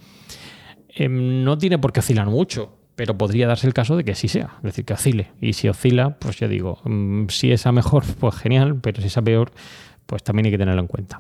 [0.96, 2.78] Em, no tiene por qué oscilar mucho.
[2.96, 5.32] pero podría darse el caso de que sí sea, es decir, que oscile.
[5.42, 9.08] Y si oscila, pues ya digo, mm, si es a mejor, pues genial, pero si
[9.08, 9.52] es a peor,
[10.06, 11.20] pues también hay que tenerlo en cuenta.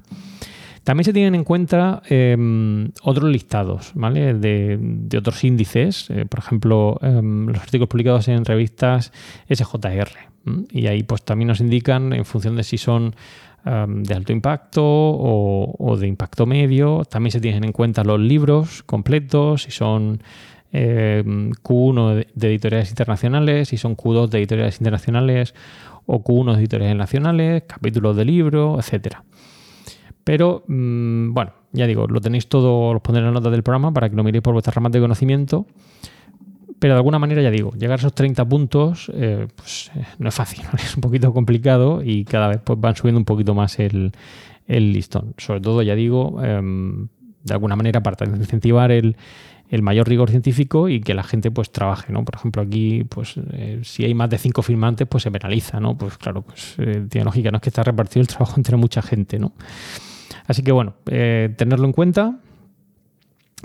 [0.83, 4.33] También se tienen en cuenta em, otros listados ¿vale?
[4.33, 9.13] de, otros índices, eh, por ejemplo, em, los artículos publicados en revistas
[9.49, 10.09] SJR.
[10.71, 13.15] Y ahí pues también nos indican en función de si son
[13.65, 17.03] em, de alto impacto o, de impacto medio.
[17.05, 20.21] También se tienen en cuenta los libros completos, si son
[20.71, 25.53] Q1 de editoriales internacionales, si son Q2 de editoriales internacionales
[26.05, 29.23] o Q1 de editoriales nacionales, capítulos de libro, etcétera.
[30.23, 33.93] Pero mm, bueno, ya digo, lo tenéis todo, los pondré en la nota del programa
[33.93, 35.65] para que lo miréis por vuestras ramas de conocimiento.
[36.83, 40.27] Pero de alguna manera, ya digo, llegar a esos 30 puntos eh, pues, eh, no
[40.27, 43.79] es fácil, es un poquito complicado y cada vez pues, van subiendo un poquito más
[43.79, 44.11] el,
[44.67, 45.33] listón.
[45.37, 47.07] Sobre todo, ya digo, em,
[47.41, 49.15] de alguna manera para incentivar el,
[49.81, 52.25] mayor rigor científico y que la gente pues trabaje, ¿no?
[52.25, 55.97] Por ejemplo, aquí, pues eh, si hay más de cinco firmantes, pues se penaliza, ¿no?
[55.97, 56.75] Pues claro, pues
[57.07, 59.53] tiene lógica, no es que está repartido el trabajo entre mucha gente, ¿no?
[60.47, 62.39] Así que bueno, tenerlo en cuenta,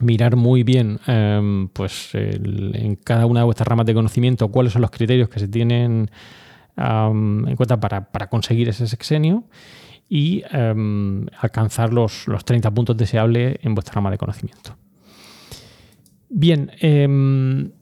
[0.01, 4.83] mirar muy bien em, pues en cada una de vuestras ramas de conocimiento cuáles son
[4.83, 6.11] los criterios que se tienen
[6.77, 9.45] en cuenta para, conseguir ese sexenio
[10.09, 14.77] y em, alcanzar los, los 30 puntos deseables en vuestra rama de conocimiento.
[16.29, 17.73] Bien, em,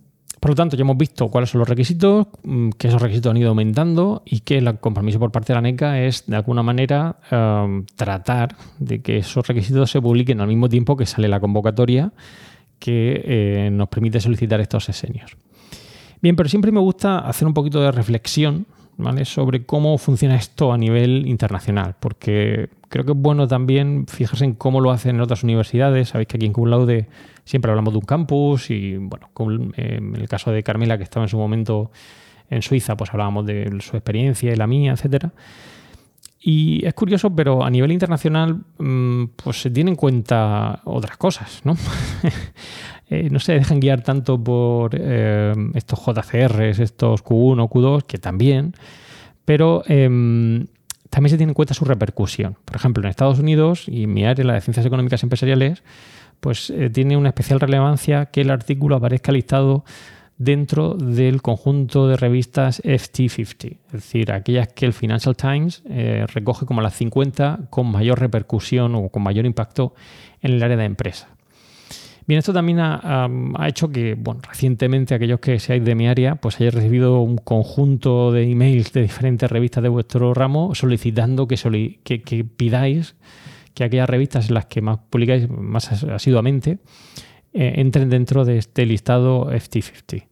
[0.47, 3.37] por lo tanto, ya hemos visto cuáles son los requisitos, mm, que esos requisitos han
[3.37, 7.17] ido aumentando y que el compromiso por parte de la NECA es, de alguna manera,
[7.33, 12.13] em, tratar de que esos requisitos se publiquen al mismo tiempo que sale la convocatoria
[12.79, 15.37] que eh, nos permite solicitar estos sesenios.
[16.23, 18.67] Bien, pero siempre me gusta hacer un poquito de reflexión
[19.25, 24.55] sobre cómo funciona esto a nivel internacional, porque creo que es bueno también fijarse en
[24.55, 26.09] cómo lo hacen en otras universidades.
[26.09, 27.09] Sabéis que aquí en Cum Laude
[27.45, 29.29] siempre hablamos de un campus y, bueno,
[29.77, 31.91] eh, en el caso de Carmela, que estaba en su momento
[32.49, 35.31] en Suiza, pues hablábamos de su experiencia y la mía, etcétera.
[36.41, 41.61] Y es curioso, pero a nivel internacional, mm, pues se tienen en cuenta otras cosas,
[41.65, 41.77] ¿no?
[43.09, 48.75] Eh, no se dejan guiar tanto por eh, estos JCRs, estos Q1, Q2, que también,
[49.45, 50.67] pero em,
[51.11, 52.57] también se tiene en cuenta su repercusión.
[52.65, 55.83] Por ejemplo, en Estados Unidos y en mi área, la de ciencias económicas empresariales,
[56.41, 59.85] pues eh, tiene una especial relevancia que el artículo aparezca listado
[60.39, 65.83] dentro del conjunto de revistas FT50, es decir, aquellas que el Financial Times
[66.27, 69.95] recoge como las 50 con mayor repercusión o con mayor impacto
[70.43, 71.36] en el área de empresa.
[72.27, 73.29] Bien, esto también ha,
[73.69, 78.51] hecho que, recientemente aquellos que seáis de mi área, pues hayáis recibido un conjunto de
[78.51, 83.15] emails de diferentes revistas de vuestro ramo solicitando que, pidáis
[83.75, 86.79] que aquellas revistas en las que más publicáis más asiduamente
[87.53, 90.27] eh, entren dentro de este listado FT50.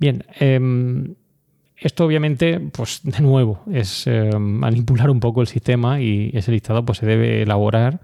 [0.00, 1.14] Bien, em,
[1.76, 6.84] esto obviamente, pues de nuevo, es em, manipular un poco el sistema y ese listado
[6.84, 8.00] pues, se debe elaborar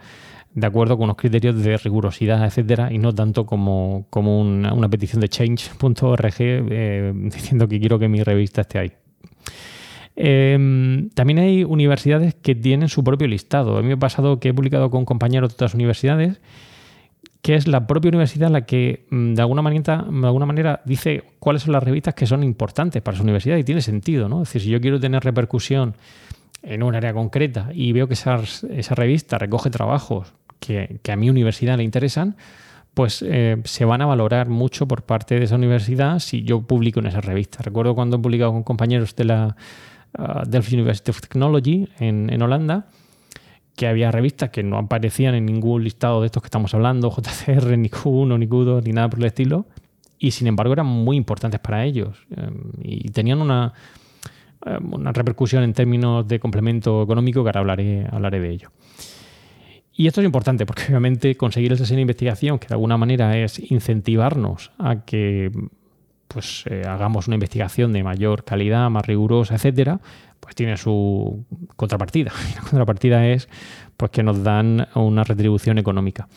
[0.56, 5.20] de acuerdo con unos criterios de rigurosidad, etcétera, y no tanto como, como una, petición
[5.20, 8.92] de change.org eh, diciendo que quiero que mi revista esté ahí.
[10.16, 13.76] Em, también hay universidades que tienen su propio listado.
[13.76, 16.40] A mí me ha pasado que he publicado con compañeros de otras universidades
[17.42, 21.22] que es la propia universidad la que mm, de alguna manera, de alguna manera dice
[21.38, 24.42] cuáles son las revistas que son importantes para su universidad y tiene sentido, ¿no?
[24.42, 25.94] Es decir, si yo quiero tener repercusión
[26.62, 28.40] en un área concreta y veo que esa,
[28.70, 32.36] esa revista recoge trabajos que, a mi universidad le interesan,
[32.94, 37.00] pues eh, se van a valorar mucho por parte de esa universidad si yo publico
[37.00, 37.62] en esa revista.
[37.62, 39.56] Recuerdo cuando he publicado con compañeros de la
[40.18, 42.86] uh, Delft University of Technology en, Holanda,
[43.76, 47.76] que había revistas que no aparecían en ningún listado de estos que estamos hablando, JCR,
[47.76, 49.66] ni Q1, ni Q2, ni nada por el estilo,
[50.18, 53.74] y sin embargo eran muy importantes para ellos em, y tenían una,
[54.64, 58.70] em, una repercusión en términos de complemento económico que ahora hablaré, hablaré de ello.
[59.96, 63.36] Y esto es importante porque obviamente conseguir el sesión de investigación, que de alguna manera
[63.38, 65.50] es incentivarnos a que
[66.28, 70.00] pues eh, hagamos una investigación de mayor calidad, más rigurosa, etcétera,
[70.38, 71.44] pues tiene su
[71.76, 72.32] contrapartida.
[72.52, 73.48] Y la contrapartida es
[73.96, 76.28] pues que nos dan una retribución económica.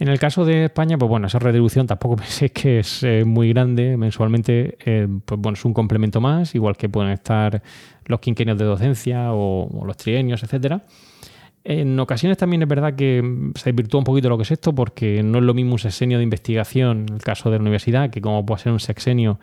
[0.00, 3.50] En el caso de España, pues bueno, esa retribución tampoco pensé que es eh, muy
[3.50, 3.96] grande.
[3.96, 7.62] Mensualmente, eh, pues bueno, es un complemento más, igual que pueden estar
[8.06, 10.82] los quinquenios de docencia o, o los trienios, etcétera.
[11.70, 15.22] En ocasiones también es verdad que se desvirtúa un poquito lo que es esto, porque
[15.22, 18.22] no es lo mismo un sexenio de investigación en el caso de la universidad que
[18.22, 19.38] como puede ser un sexenio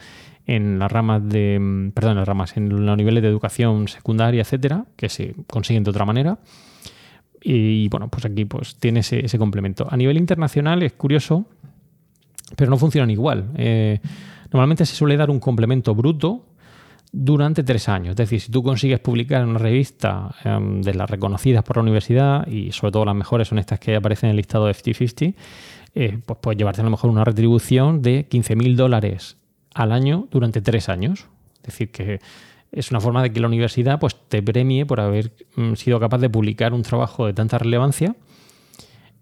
[0.48, 4.86] en las ramas de, perdón, en las ramas, en los niveles de educación secundaria, etcétera,
[4.96, 6.40] que se consiguen de otra manera.
[7.44, 9.88] Y bueno, pues aquí pues tiene ese, complemento.
[9.88, 11.46] A nivel internacional es curioso,
[12.56, 13.52] pero no funcionan igual.
[13.56, 14.00] Eh,
[14.56, 16.46] Normalmente se suele dar un complemento bruto
[17.12, 18.12] durante tres años.
[18.12, 21.84] Es decir, si tú consigues publicar en una revista em, de las reconocidas por la
[21.84, 25.34] universidad, y sobre todo las mejores son estas que aparecen en el listado de 50-50,
[25.96, 29.38] eh, pues puedes llevarte a lo mejor una retribución de 15.000 dólares
[29.74, 31.28] al año durante tres años.
[31.58, 32.20] Es decir, que
[32.72, 36.18] es una forma de que la universidad pues, te premie por haber mm, sido capaz
[36.18, 38.16] de publicar un trabajo de tanta relevancia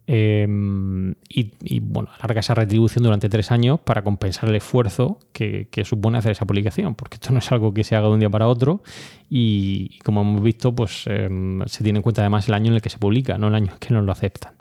[0.06, 6.18] Em, y, bueno, alarga esa retribución durante tres años para compensar el esfuerzo que, supone
[6.18, 8.48] hacer esa publicación, porque esto no es algo que se haga de un día para
[8.48, 8.84] otro
[9.30, 12.82] y, como hemos visto, pues em, se tiene en cuenta además el año en el
[12.82, 14.54] que se publica, no el año en que nos lo aceptan.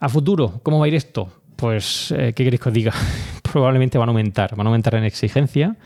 [0.00, 1.28] A futuro, ¿cómo va a ir esto?
[1.56, 2.92] Pues, eh, ¿qué queréis que os diga?
[3.42, 5.76] Probablemente van a aumentar, van a aumentar en exigencia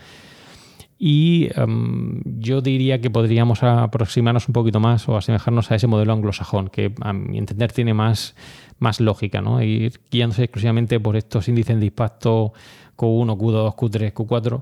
[1.01, 6.11] y em, yo diría que podríamos aproximarnos un poquito más o asemejarnos a ese modelo
[6.11, 8.35] anglosajón, que a mi entender tiene más,
[8.79, 9.63] más lógica, ¿no?
[9.63, 12.51] Ir guiándose exclusivamente por estos índices de impacto
[12.97, 14.61] Q1, Q2, Q3, Q4.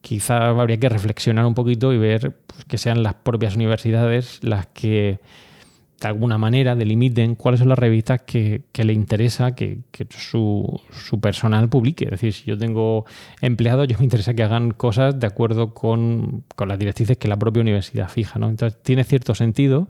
[0.00, 4.68] Quizá habría que reflexionar un poquito y ver pues, que sean las propias universidades las
[4.68, 5.18] que
[6.00, 9.80] de alguna manera delimiten cuáles son las revistas que, le interesa que,
[10.10, 10.80] su,
[11.20, 12.04] personal publique.
[12.04, 13.04] Es decir, si yo tengo
[13.40, 17.62] empleados, yo me interesa que hagan cosas de acuerdo con, las directrices que la propia
[17.62, 18.38] universidad fija.
[18.38, 19.88] Entonces, tiene cierto sentido.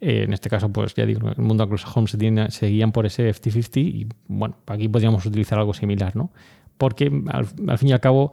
[0.00, 3.04] Eh, en este caso, pues ya digo, el mundo anglosajón se, tiene, se guían por
[3.04, 6.30] ese 50-50 y bueno, aquí podríamos utilizar algo similar, ¿no?
[6.78, 8.32] Porque al fin y al cabo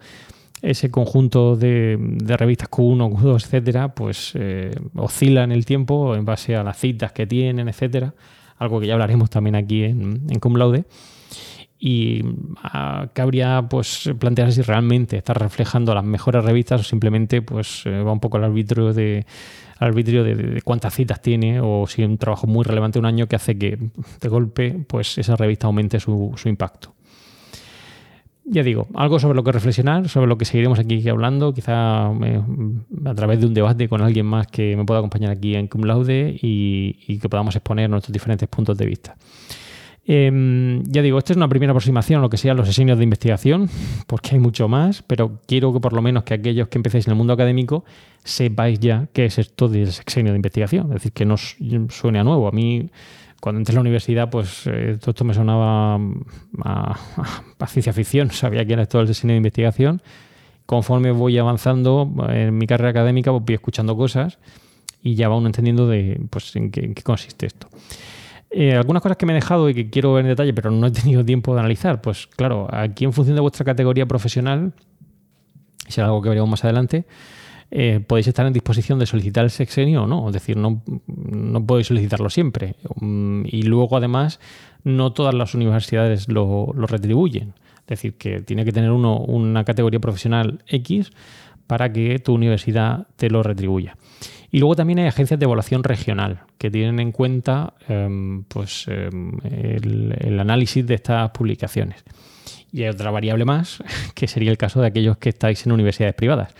[0.63, 1.97] ese conjunto de,
[2.38, 7.12] revistas Q1, Q2, etcétera, pues eh, oscila en el tiempo en base a las citas
[7.12, 8.13] que tienen, etcétera.
[8.58, 10.86] Algo que ya hablaremos también aquí en, en Cum Laude.
[11.78, 12.23] Y
[12.63, 18.02] ah, cabría pues plantearse si realmente está reflejando las mejores revistas o simplemente pues eh,
[18.02, 19.26] va un poco al arbitrio de
[19.80, 23.58] arbitrio de, cuántas citas tiene o si un trabajo muy relevante un año que hace
[23.58, 23.78] que
[24.21, 26.93] de golpe pues esa revista aumente su impacto
[28.45, 32.41] ya digo, algo sobre lo que reflexionar, sobre lo que seguiremos aquí hablando, quizá eh,
[33.06, 35.84] a través de un debate con alguien más que me pueda acompañar aquí en Cum
[35.84, 39.15] Laude y, que podamos exponer nuestros diferentes puntos de vista.
[40.06, 43.06] Em, ya digo, esta es una primera aproximación a lo que sean los diseños de
[43.06, 43.69] investigación,
[44.08, 47.12] porque hay mucho más, pero quiero que por lo menos que aquellos que empecéis en
[47.12, 47.86] el mundo académico
[48.25, 52.23] sepáis ya qué es esto del sexenio de investigación, es decir, que no suene a
[52.25, 52.49] nuevo.
[52.49, 52.89] A mí
[53.43, 55.99] cuando entré en la universidad, pues eh, todo esto me sonaba
[56.63, 56.97] a,
[57.67, 60.01] ciencia ficción, sabía que era todo el diseño de investigación.
[60.65, 64.39] Conforme voy avanzando en mi carrera académica, pues voy escuchando cosas
[65.01, 67.67] y ya va uno entendiendo de pues, en, qué, consiste esto.
[68.49, 70.88] Eh, algunas cosas que me he dejado y que quiero ver en detalle, pero no
[70.88, 74.71] he tenido tiempo de analizar, pues claro, aquí en función de vuestra categoría profesional,
[75.89, 77.03] si es algo que veremos más adelante,
[77.76, 80.28] eh, podéis estar en disposición de solicitar el sexenio o no.
[80.28, 82.76] Es decir, no, no podéis solicitarlo siempre.
[83.02, 84.40] Mm, y luego, además,
[84.84, 87.56] no todas las universidades lo, retribuyen.
[87.80, 91.12] Es decir, que tiene que tener uno una categoría profesional X
[91.66, 93.98] para que tu universidad te lo retribuya.
[94.52, 99.32] Y luego también hay agencias de evaluación regional que tienen en cuenta em, pues, em,
[99.44, 102.04] el, análisis de estas publicaciones.
[102.72, 103.84] Y hay otra variable más,
[104.14, 106.54] que sería el caso de aquellos que estáis en universidades privadas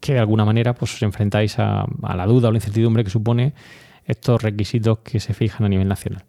[0.00, 3.54] que de alguna manera pues, os enfrentáis a, la duda o la incertidumbre que supone
[4.04, 6.24] estos requisitos que se fijan a nivel nacional.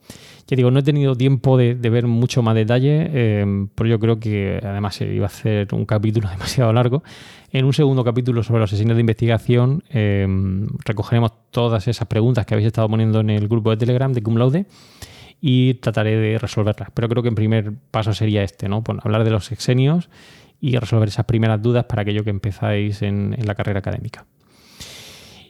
[0.48, 4.20] Ya digo, no he tenido tiempo de, ver mucho más detalle, eh, pero yo creo
[4.20, 7.04] que además iba a hacer un capítulo demasiado largo.
[7.52, 10.28] En un segundo capítulo sobre los asesinos de investigación eh,
[10.86, 14.38] recogeremos todas esas preguntas que habéis estado poniendo en el grupo de Telegram de Cum
[14.38, 14.66] Laude
[15.42, 16.90] y trataré de resolverlas.
[16.94, 18.84] Pero creo que en primer paso sería este, ¿no?
[19.04, 20.10] hablar de los sexenios
[20.60, 24.26] y resolver esas primeras dudas para aquello que empezáis en, la carrera académica.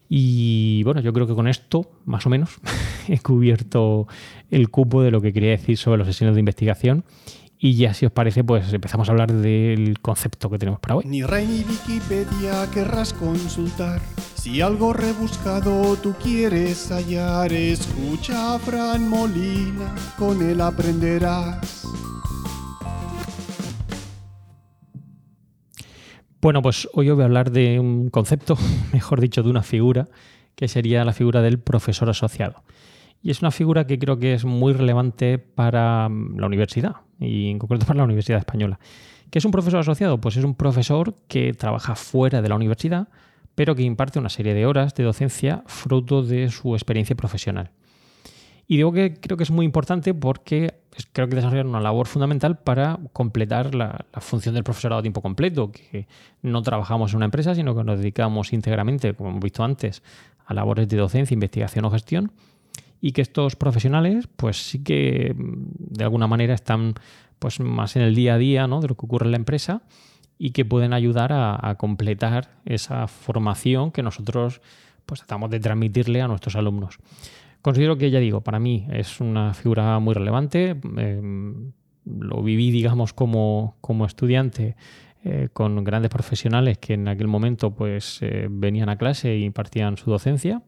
[0.07, 2.59] Y bueno, yo creo que con esto, más o menos,
[3.07, 4.07] he cubierto
[4.51, 7.05] el cupo de lo que quería decir sobre los sesiones de investigación.
[7.57, 11.05] Y ya, si os parece, pues empezamos a hablar del concepto que tenemos para hoy.
[11.05, 14.01] Ni Rey ni Wikipedia querrás consultar.
[14.35, 21.87] Si algo rebuscado tú quieres hallar, escucha a Fran Molina, con él aprenderás.
[26.45, 28.55] Bueno, pues hoy voy a hablar de un concepto,
[28.93, 30.07] mejor dicho, de una figura,
[30.55, 32.61] que sería la figura del profesor asociado.
[33.23, 37.49] Y es una figura que creo que es muy relevante para mm, la universidad, y
[37.49, 38.79] en concreto para la Universidad Española.
[39.31, 40.21] ¿Qué es un profesor asociado?
[40.21, 43.07] Pues es un profesor que trabaja fuera de la universidad,
[43.55, 47.71] pero que imparte una serie de horas de docencia fruto de su experiencia profesional.
[48.67, 50.73] Y digo que creo que es muy importante porque
[51.11, 55.71] creo que desarrollan una labor fundamental para completar la, función del profesorado a tiempo completo,
[55.71, 56.07] que
[56.41, 60.01] no trabajamos en una empresa, sino que nos dedicamos íntegramente, como hemos visto antes,
[60.45, 62.31] a labores de docencia, investigación o gestión,
[63.01, 66.95] y que estos profesionales, pues sí que de alguna manera están
[67.39, 68.81] pues, más en el día a día ¿no?
[68.81, 69.83] de lo que ocurre en la empresa
[70.37, 74.61] y que pueden ayudar a, completar esa formación que nosotros
[75.05, 76.97] pues, tratamos de transmitirle a nuestros alumnos.
[77.65, 80.79] Considero que, ya digo, para mí es una figura muy relevante.
[80.97, 81.71] Em,
[82.05, 84.75] lo viví, digamos, como, como estudiante
[85.23, 89.97] eh, con grandes profesionales que en aquel momento pues, eh, venían a clase e impartían
[89.97, 90.61] su docencia.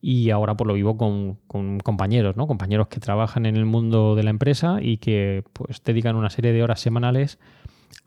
[0.00, 1.38] Y ahora pues, lo vivo con,
[1.80, 2.46] compañeros, ¿no?
[2.46, 6.52] compañeros que trabajan en el mundo de la empresa y que pues, dedican una serie
[6.52, 7.40] de horas semanales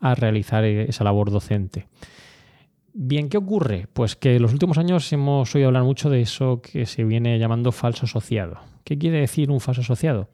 [0.00, 1.86] a realizar eh, esa labor docente.
[2.98, 3.88] Bien, ¿qué ocurre?
[3.92, 7.38] Pues que en los últimos años hemos oído hablar mucho de eso que se viene
[7.38, 8.58] llamando falso asociado.
[8.84, 10.30] ¿Qué quiere decir un falso asociado?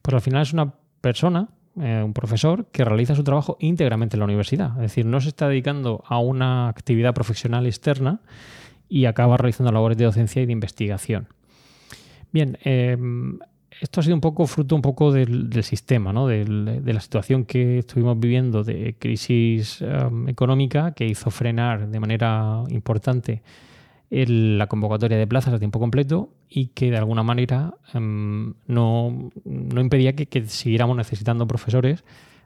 [0.00, 4.20] Pues al final es una persona, eh, un profesor, que realiza su trabajo íntegramente en
[4.20, 4.76] la universidad.
[4.76, 8.20] Es decir, no se está dedicando a una actividad profesional externa
[8.88, 11.26] y acaba realizando labores de docencia y de investigación.
[12.30, 12.96] Bien, eh,
[13.84, 16.26] esto ha sido un poco fruto un poco del, sistema, ¿no?
[16.26, 22.62] de la situación que estuvimos viviendo de crisis um, económica que hizo frenar de manera
[22.70, 23.42] importante
[24.08, 30.14] la convocatoria de plazas a tiempo completo y que de alguna manera um, no, impedía
[30.14, 32.04] que, que, siguiéramos necesitando profesores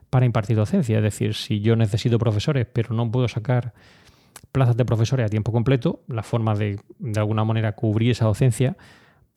[0.09, 0.97] para impartir docencia.
[0.97, 3.73] Es decir, si yo necesito profesores pero no puedo sacar
[4.51, 8.75] plazas de profesores a tiempo completo, la forma de de alguna manera cubrir esa docencia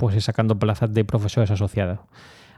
[0.02, 2.00] pues sacando plazas de profesores asociados.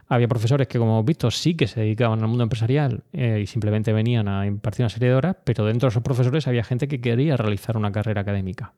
[0.07, 3.45] Había profesores que, como hemos visto, sí que se dedicaban al mundo empresarial eh, y
[3.45, 6.87] simplemente venían a impartir una serie de horas, pero dentro de esos profesores había gente
[6.87, 8.73] que quería realizar una carrera académica.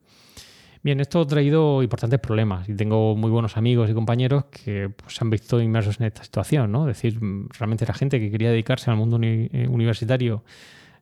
[0.82, 5.14] Bien, esto ha traído importantes problemas y tengo muy buenos amigos y compañeros que pues,
[5.14, 6.90] se han visto inmersos en esta situación, ¿no?
[6.90, 7.18] Es decir,
[7.58, 10.44] realmente era gente que quería dedicarse al mundo eh, universitario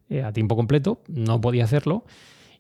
[0.09, 2.05] eh, a tiempo completo, no podía hacerlo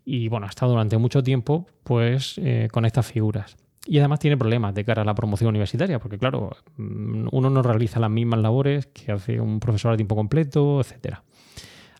[0.04, 2.40] y bueno, ha estado durante mucho tiempo pues
[2.72, 3.57] con estas figuras.
[3.87, 7.62] Y además tiene problemas de cara a la promoción universitaria, porque claro, mm, uno no
[7.62, 11.22] realiza las mismas labores que hace un profesor a tiempo completo, etcétera.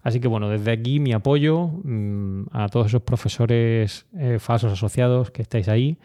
[0.03, 5.31] Así que bueno, desde aquí mi apoyo mm, a todos esos profesores eh, falsos asociados
[5.31, 5.99] que estáis ahí.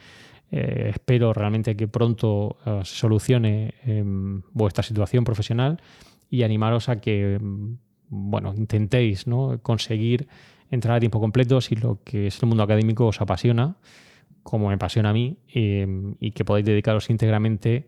[0.52, 5.82] Eh, espero realmente que pronto eh, se solucione em, vuestra situación profesional
[6.30, 7.76] y animaros a que mm,
[8.10, 9.60] bueno, intentéis ¿no?
[9.62, 10.28] conseguir
[10.70, 13.78] entrar a tiempo completo si lo que es el mundo académico os apasiona
[14.44, 17.88] como me apasiona a mí em, y que podáis dedicaros íntegramente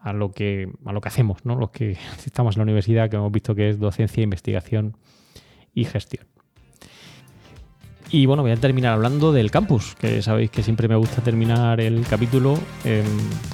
[0.00, 1.56] a lo que, a lo que hacemos, ¿no?
[1.56, 1.92] los que
[2.26, 4.96] estamos en la universidad, que hemos visto que es docencia, investigación
[5.74, 6.26] y gestión.
[8.12, 11.80] Y bueno, voy a terminar hablando del campus, que sabéis que siempre me gusta terminar
[11.80, 13.04] el capítulo em,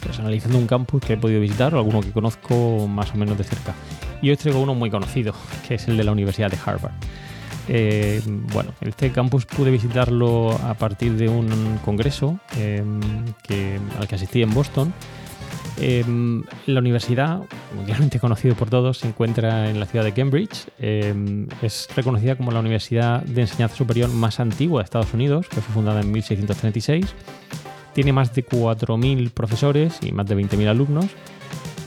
[0.03, 3.37] pues analizando un campus que he podido visitar o alguno que conozco más o menos
[3.37, 3.75] de cerca.
[4.23, 5.35] Y hoy traigo uno muy conocido,
[5.69, 6.95] que es el de la Universidad de Harvard.
[7.69, 13.01] Eh, bueno, este campus pude visitarlo a partir de un congreso em,
[13.99, 14.93] al que asistí en Boston.
[15.79, 17.43] Em, la universidad,
[17.75, 20.69] mundialmente conocido por todos, se encuentra en la ciudad de Cambridge.
[20.79, 25.61] Em, es reconocida como la universidad de enseñanza superior más antigua de Estados Unidos, que
[25.61, 27.15] fue fundada en 1636.
[27.93, 31.07] Tiene más de 4.000 profesores y más de 20.000 alumnos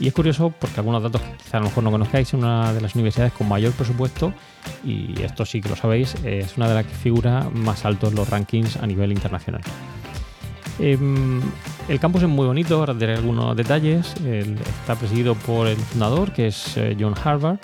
[0.00, 2.72] y es curioso porque algunos datos que quizá a lo mejor no conozcáis, es una
[2.72, 4.32] de las universidades con mayor presupuesto
[4.82, 8.14] y esto sí que lo sabéis, es una de las que figura más alto en
[8.14, 9.60] los rankings a nivel internacional.
[10.78, 11.42] Em,
[11.88, 14.14] el campus es muy bonito, ahora daré algunos detalles.
[14.16, 17.58] está presidido por el fundador, que es eh, John Harvard,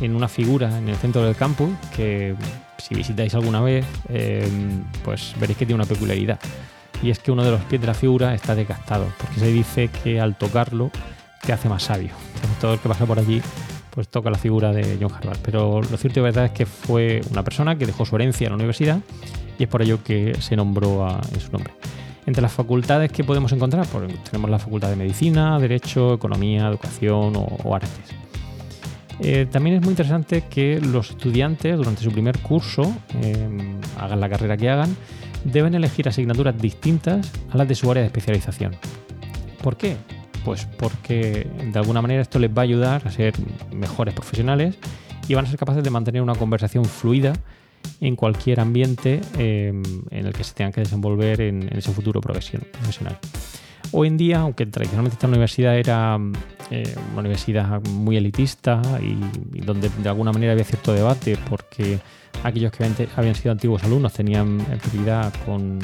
[0.00, 2.34] en una figura en el centro del campus que
[2.78, 6.40] si visitáis alguna vez, em, pues veréis que tiene una peculiaridad.
[7.00, 9.88] Y es que uno de los pies de la figura está desgastado, porque se dice
[10.02, 10.90] que al tocarlo
[11.42, 12.10] te hace más sabio.
[12.60, 13.40] todo el que pasa por allí
[13.98, 15.38] pues toca la figura de John Harvard.
[15.42, 18.52] Pero lo cierto y verdad es que fue una persona que dejó su herencia en
[18.52, 19.00] la universidad
[19.58, 21.72] y es por ello que se nombró en su nombre.
[22.24, 27.32] Entre las facultades que podemos encontrar, pues tenemos la facultad de Medicina, Derecho, Economía, Educación
[27.34, 27.90] o, Artes.
[29.18, 32.82] Eh, también es muy interesante que los estudiantes durante su primer curso,
[33.20, 34.96] em, hagan la carrera que hagan,
[35.42, 38.76] deben elegir asignaturas distintas a las de su área de especialización.
[39.60, 39.96] ¿Por qué?
[40.48, 43.34] Pues porque de alguna manera esto les va a ayudar a ser
[43.70, 44.78] mejores profesionales
[45.28, 47.34] y van a ser capaces de mantener una conversación fluida
[48.00, 53.18] en cualquier ambiente em, en el que se tengan que desenvolver en, ese futuro profesional.
[53.92, 56.18] Hoy en día, aunque tradicionalmente esta universidad era
[56.70, 61.98] eh, una universidad muy elitista y, donde de alguna manera había cierto debate porque
[62.42, 62.86] aquellos que
[63.16, 65.78] habían sido antiguos alumnos tenían prioridad con,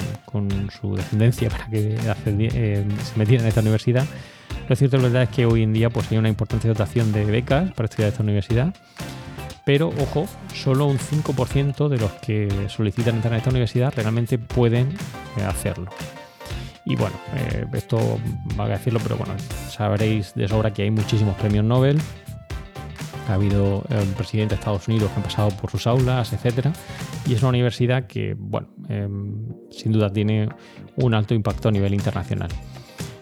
[0.71, 4.07] su descendencia para que eh, se metieran en esta universidad,
[4.69, 7.73] lo cierto verdad es que hoy en día pues, hay una importante dotación de becas
[7.73, 8.75] para estudiar esta universidad.
[9.65, 14.91] Pero, ojo, solo un 5% de los que solicitan entrar en esta universidad realmente pueden
[15.39, 15.91] eh, hacerlo.
[16.85, 18.21] Y bueno, eh, esto
[18.59, 19.35] va a decirlo, pero bueno,
[19.71, 21.99] sabréis de sobra que hay muchísimos premios Nobel.
[23.29, 26.73] Ha habido eh, presidentes de Estados Unidos que han pasado por sus aulas, etcétera.
[27.27, 30.51] y es una universidad que, bueno, em, sin duda tiene
[30.97, 32.51] un alto impacto a nivel internacional.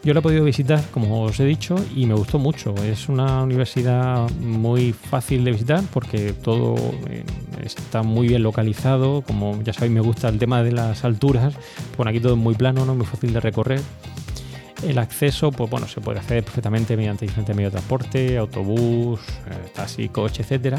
[0.05, 2.75] Yo la he podido visitar, como os he dicho, y me gustó mucho.
[2.83, 6.75] Es una universidad muy fácil de visitar porque todo
[7.09, 7.25] eh,
[7.63, 9.23] está muy bien localizado.
[9.23, 11.55] Como ya sabéis, me gusta el tema de las alturas.
[12.05, 12.97] Aquí todo es muy plano, ¿no?
[12.97, 13.81] muy fácil de recorrer.
[14.83, 19.71] El acceso, pues bueno, se puede hacer perfectamente mediante diferentes medios de transporte, autobús, eh,
[19.73, 20.79] taxi, coche, etcétera.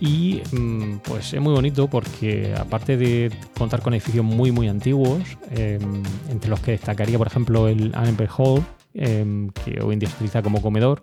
[0.00, 5.22] Y mm, pues es muy bonito porque aparte de contar con edificios muy muy antiguos,
[5.50, 10.08] em, entre los que destacaría por ejemplo el Annenberg Hall, em, que hoy en día
[10.08, 11.02] se utiliza como comedor,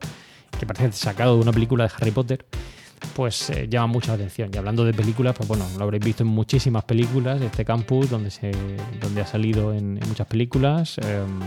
[0.60, 2.46] que parece sacado de una película de Harry Potter,
[3.16, 4.50] pues eh, llama mucha atención.
[4.52, 8.32] Y hablando de películas, pues bueno, lo habréis visto en muchísimas películas, este campus donde,
[8.32, 8.52] se,
[9.00, 11.40] donde ha salido en, muchas películas em,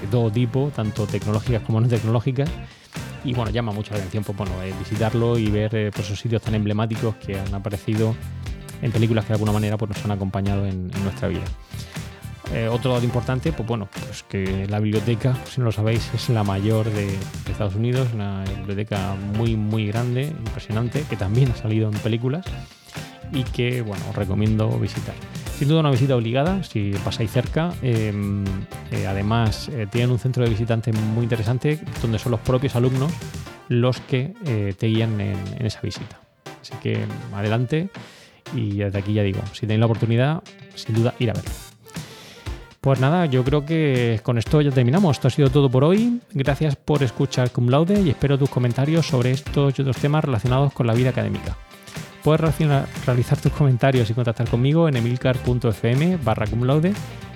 [0.00, 2.50] de todo tipo, tanto tecnológicas como no tecnológicas
[3.24, 6.20] y bueno, llama mucho la atención pues, bueno, eh, visitarlo y ver eh, pues, esos
[6.20, 8.14] sitios tan emblemáticos que han aparecido
[8.82, 11.44] en películas que de alguna manera pues, nos han acompañado en, nuestra vida.
[12.52, 16.28] Eh, otro dato importante, pues bueno, pues que la biblioteca, si no lo sabéis, es
[16.30, 17.16] la mayor de,
[17.48, 22.44] Estados Unidos, una biblioteca muy muy grande, impresionante, que también ha salido en películas
[23.32, 25.14] y que bueno, os recomiendo visitar.
[25.58, 27.72] Sin duda una visita obligada si pasáis cerca.
[27.82, 28.44] Em,
[28.90, 33.12] eh, además, eh, tienen un centro de visitantes muy interesante donde son los propios alumnos
[33.68, 36.18] los que eh, te guían en, esa visita.
[36.60, 37.04] Así que
[37.34, 37.90] adelante
[38.54, 40.42] y desde aquí ya digo, si tenéis la oportunidad,
[40.74, 41.50] sin duda ir a verlo.
[42.80, 45.18] Pues nada, yo creo que con esto ya terminamos.
[45.18, 46.20] Esto ha sido todo por hoy.
[46.32, 50.72] Gracias por escuchar Cum Laude y espero tus comentarios sobre estos y otros temas relacionados
[50.72, 51.54] con la vida académica.
[52.22, 52.40] Puedes
[53.06, 56.92] realizar tus comentarios y contactar conmigo en emilcar.fm barra cumlaude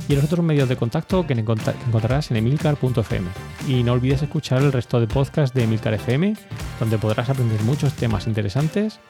[0.08, 3.28] y en los otros medios de contacto que encontrarás en emilcar.fm.
[3.66, 6.34] Y no olvides escuchar el resto de podcasts de Emilcar FM,
[6.78, 9.00] donde podrás aprender muchos temas interesantes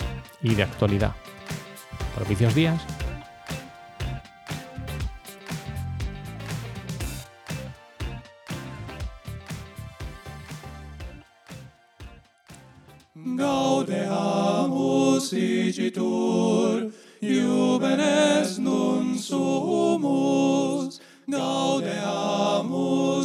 [0.43, 1.13] y de actualidad.
[2.15, 2.81] Propicios días.
[15.31, 21.01] dulcicitur, juvenes nun sumus,
[21.31, 22.75] gaudeamus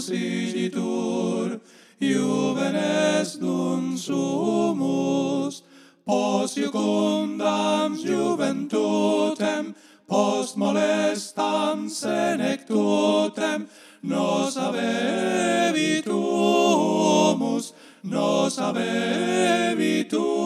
[0.09, 1.59] igitur,
[1.99, 5.63] juvenes nun sumus,
[6.05, 9.75] pos iucundam juventutem,
[10.07, 13.67] post molestam senectutem,
[14.03, 16.13] nos avevitumus,
[18.03, 20.39] nos avevitumus,